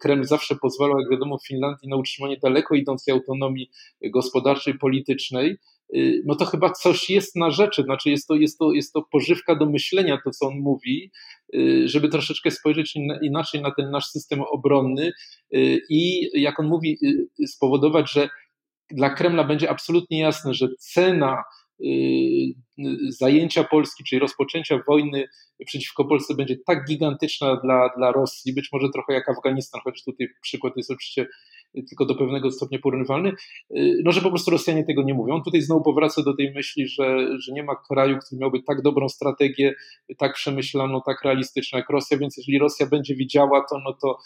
Kreml 0.00 0.24
zawsze 0.24 0.56
pozwalał, 0.56 1.00
jak 1.00 1.10
wiadomo, 1.10 1.38
Finlandii 1.46 1.88
na 1.88 1.96
utrzymanie 1.96 2.36
daleko 2.42 2.74
idącej 2.74 3.14
autonomii 3.14 3.70
gospodarczej, 4.02 4.78
politycznej, 4.78 5.56
y, 5.96 6.22
no 6.26 6.34
to 6.34 6.44
chyba 6.44 6.70
coś 6.70 7.10
jest 7.10 7.36
na 7.36 7.50
rzeczy, 7.50 7.82
znaczy 7.82 8.10
jest 8.10 8.28
to, 8.28 8.34
jest 8.34 8.58
to, 8.58 8.72
jest 8.72 8.92
to 8.92 9.02
pożywka 9.02 9.56
do 9.56 9.66
myślenia, 9.66 10.18
to 10.24 10.30
co 10.30 10.46
on 10.46 10.58
mówi, 10.58 11.10
y, 11.54 11.88
żeby 11.88 12.08
troszeczkę 12.08 12.50
spojrzeć 12.50 12.94
inaczej 13.22 13.62
na 13.62 13.70
ten 13.70 13.90
nasz 13.90 14.06
system 14.06 14.40
obronny 14.40 15.12
i 15.90 16.30
jak 16.40 16.60
on 16.60 16.66
mówi, 16.66 16.98
spowodować, 17.46 18.12
że 18.12 18.28
dla 18.90 19.10
Kremla 19.10 19.44
będzie 19.44 19.70
absolutnie 19.70 20.20
jasne, 20.20 20.54
że 20.54 20.68
cena 20.78 21.42
zajęcia 23.08 23.64
Polski, 23.64 24.04
czyli 24.04 24.18
rozpoczęcia 24.18 24.80
wojny 24.88 25.28
przeciwko 25.66 26.04
Polsce 26.04 26.34
będzie 26.34 26.56
tak 26.66 26.84
gigantyczna 26.88 27.56
dla, 27.56 27.90
dla 27.96 28.12
Rosji, 28.12 28.54
być 28.54 28.68
może 28.72 28.88
trochę 28.90 29.12
jak 29.12 29.28
Afganistan, 29.28 29.80
choć 29.84 30.04
tutaj 30.04 30.28
przykład 30.42 30.76
jest 30.76 30.90
oczywiście 30.90 31.26
tylko 31.88 32.06
do 32.06 32.14
pewnego 32.14 32.50
stopnia 32.50 32.78
porównywalny, 32.78 33.32
no 34.04 34.12
że 34.12 34.20
po 34.20 34.30
prostu 34.30 34.50
Rosjanie 34.50 34.84
tego 34.84 35.02
nie 35.02 35.14
mówią. 35.14 35.42
Tutaj 35.42 35.62
znowu 35.62 35.82
powraca 35.82 36.22
do 36.22 36.36
tej 36.36 36.52
myśli, 36.54 36.88
że, 36.88 37.38
że 37.38 37.52
nie 37.52 37.62
ma 37.62 37.76
kraju, 37.88 38.18
który 38.18 38.40
miałby 38.40 38.62
tak 38.62 38.82
dobrą 38.82 39.08
strategię, 39.08 39.74
tak 40.18 40.34
przemyślaną, 40.34 41.00
tak 41.06 41.24
realistyczną 41.24 41.78
jak 41.78 41.90
Rosja, 41.90 42.18
więc 42.18 42.36
jeżeli 42.36 42.58
Rosja 42.58 42.86
będzie 42.86 43.14
widziała 43.14 43.64
to, 43.70 43.78
no 43.84 43.92
to, 44.02 44.18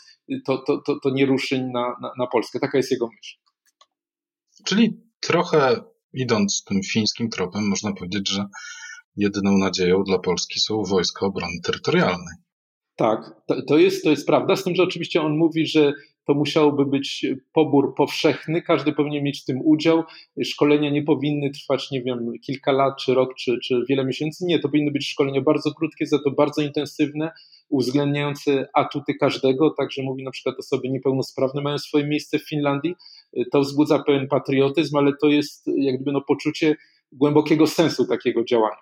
to, 0.47 0.59
to, 0.59 0.83
to, 0.87 1.01
to 1.01 1.11
nie 1.11 1.27
ruszy 1.27 1.59
na, 1.59 1.97
na, 2.01 2.13
na 2.19 2.27
Polskę. 2.27 2.61
Taka 2.61 2.79
jest 2.79 2.91
jego 2.91 3.07
myśl. 3.07 3.37
Czyli 4.65 5.01
trochę 5.21 5.77
idąc 6.12 6.64
tym 6.64 6.81
fińskim 6.83 7.29
tropem, 7.29 7.68
można 7.68 7.92
powiedzieć, 7.92 8.29
że 8.29 8.44
jedyną 9.16 9.59
nadzieją 9.59 10.05
dla 10.05 10.18
Polski 10.18 10.61
są 10.61 10.83
wojska 10.83 11.27
obrony 11.27 11.61
terytorialnej. 11.64 12.35
Tak, 12.96 13.35
to, 13.68 13.79
jest, 13.79 14.05
to 14.05 14.11
jest 14.11 14.27
prawda, 14.27 14.57
z 14.57 14.64
tym, 14.64 14.75
że 14.75 14.83
oczywiście 14.83 15.23
on 15.23 15.37
mówi, 15.37 15.66
że 15.66 15.92
to 16.27 16.35
musiałby 16.35 16.87
być 16.87 17.27
pobór 17.53 17.94
powszechny, 17.94 18.62
każdy 18.62 18.92
powinien 18.92 19.25
mieć 19.25 19.42
w 19.42 19.44
tym 19.44 19.61
udział. 19.64 20.03
Szkolenia 20.44 20.90
nie 20.90 21.03
powinny 21.03 21.51
trwać, 21.51 21.90
nie 21.90 22.03
wiem, 22.03 22.33
kilka 22.46 22.73
lat, 22.73 22.94
czy 23.01 23.14
rok, 23.14 23.35
czy, 23.35 23.59
czy 23.64 23.85
wiele 23.88 24.05
miesięcy. 24.05 24.44
Nie, 24.46 24.59
to 24.59 24.68
powinny 24.68 24.90
być 24.90 25.09
szkolenia 25.09 25.40
bardzo 25.40 25.75
krótkie, 25.75 26.07
za 26.07 26.18
to 26.25 26.31
bardzo 26.31 26.62
intensywne, 26.62 27.31
uwzględniające 27.70 28.68
atuty 28.74 29.14
każdego. 29.14 29.74
Także 29.78 30.02
mówi 30.02 30.24
na 30.24 30.30
przykład 30.30 30.56
osoby 30.59 30.88
niepełnosprawne 30.88 31.62
mają 31.62 31.78
swoje 31.78 32.06
miejsce 32.06 32.38
w 32.38 32.48
Finlandii. 32.48 32.94
To 33.52 33.61
wzbudza 33.61 34.02
pewien 34.02 34.28
patriotyzm, 34.28 34.96
ale 34.96 35.12
to 35.20 35.26
jest 35.26 35.66
jak 35.76 35.94
gdyby 35.94 36.12
no, 36.12 36.20
poczucie 36.28 36.76
głębokiego 37.12 37.66
sensu 37.66 38.06
takiego 38.06 38.44
działania. 38.44 38.76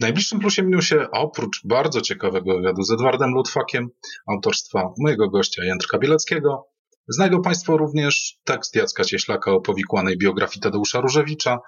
Najbliższym 0.00 0.40
plusie 0.40 0.62
minusie, 0.62 0.94
oprócz 1.12 1.66
bardzo 1.66 2.00
ciekawego 2.00 2.56
wywiadu 2.56 2.82
z 2.82 2.92
Edwardem 2.92 3.30
Lutfakiem, 3.30 3.88
autorstwa 4.28 4.92
mojego 4.98 5.30
gościa 5.30 5.64
Jędrka 5.64 5.98
Bieleckiego, 5.98 6.66
znajdą 7.08 7.42
Państwo 7.42 7.76
również 7.76 8.38
tekst 8.44 8.76
Jacka 8.76 9.04
Cieślaka 9.04 9.52
o 9.52 9.60
powikłanej 9.60 10.18
biografii 10.18 10.60
Tadeusza 10.60 11.00
Różewicza, 11.00 11.58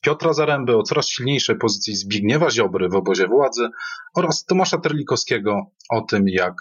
Piotra 0.00 0.32
Zaręby 0.32 0.76
o 0.76 0.82
coraz 0.82 1.08
silniejszej 1.08 1.58
pozycji 1.58 1.96
Zbigniewa 1.96 2.50
Ziobry 2.50 2.88
w 2.88 2.94
obozie 2.94 3.28
władzy 3.28 3.68
oraz 4.14 4.44
Tomasza 4.44 4.78
Terlikowskiego 4.78 5.70
o 5.90 6.00
tym, 6.00 6.28
jak 6.28 6.54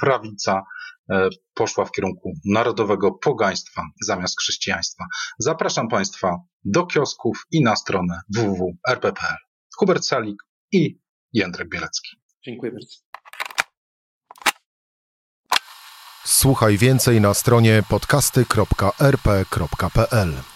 prawica 0.00 0.62
e, 1.10 1.28
poszła 1.54 1.84
w 1.84 1.92
kierunku 1.92 2.32
narodowego 2.44 3.12
pogaństwa 3.12 3.82
zamiast 4.00 4.40
chrześcijaństwa. 4.40 5.04
Zapraszam 5.38 5.88
Państwa 5.88 6.36
do 6.64 6.86
kiosków 6.86 7.46
i 7.50 7.62
na 7.62 7.76
stronę 7.76 8.20
www.rp.pl. 8.34 9.36
Hubert 9.76 10.04
Salik 10.04 10.42
i 10.72 11.00
Jędrek 11.32 11.68
Bielecki. 11.68 12.16
Dziękuję 12.44 12.72
bardzo. 12.72 12.96
Słuchaj 16.24 16.78
więcej 16.78 17.20
na 17.20 17.34
stronie 17.34 17.82
podcasty.rp.pl. 17.88 20.55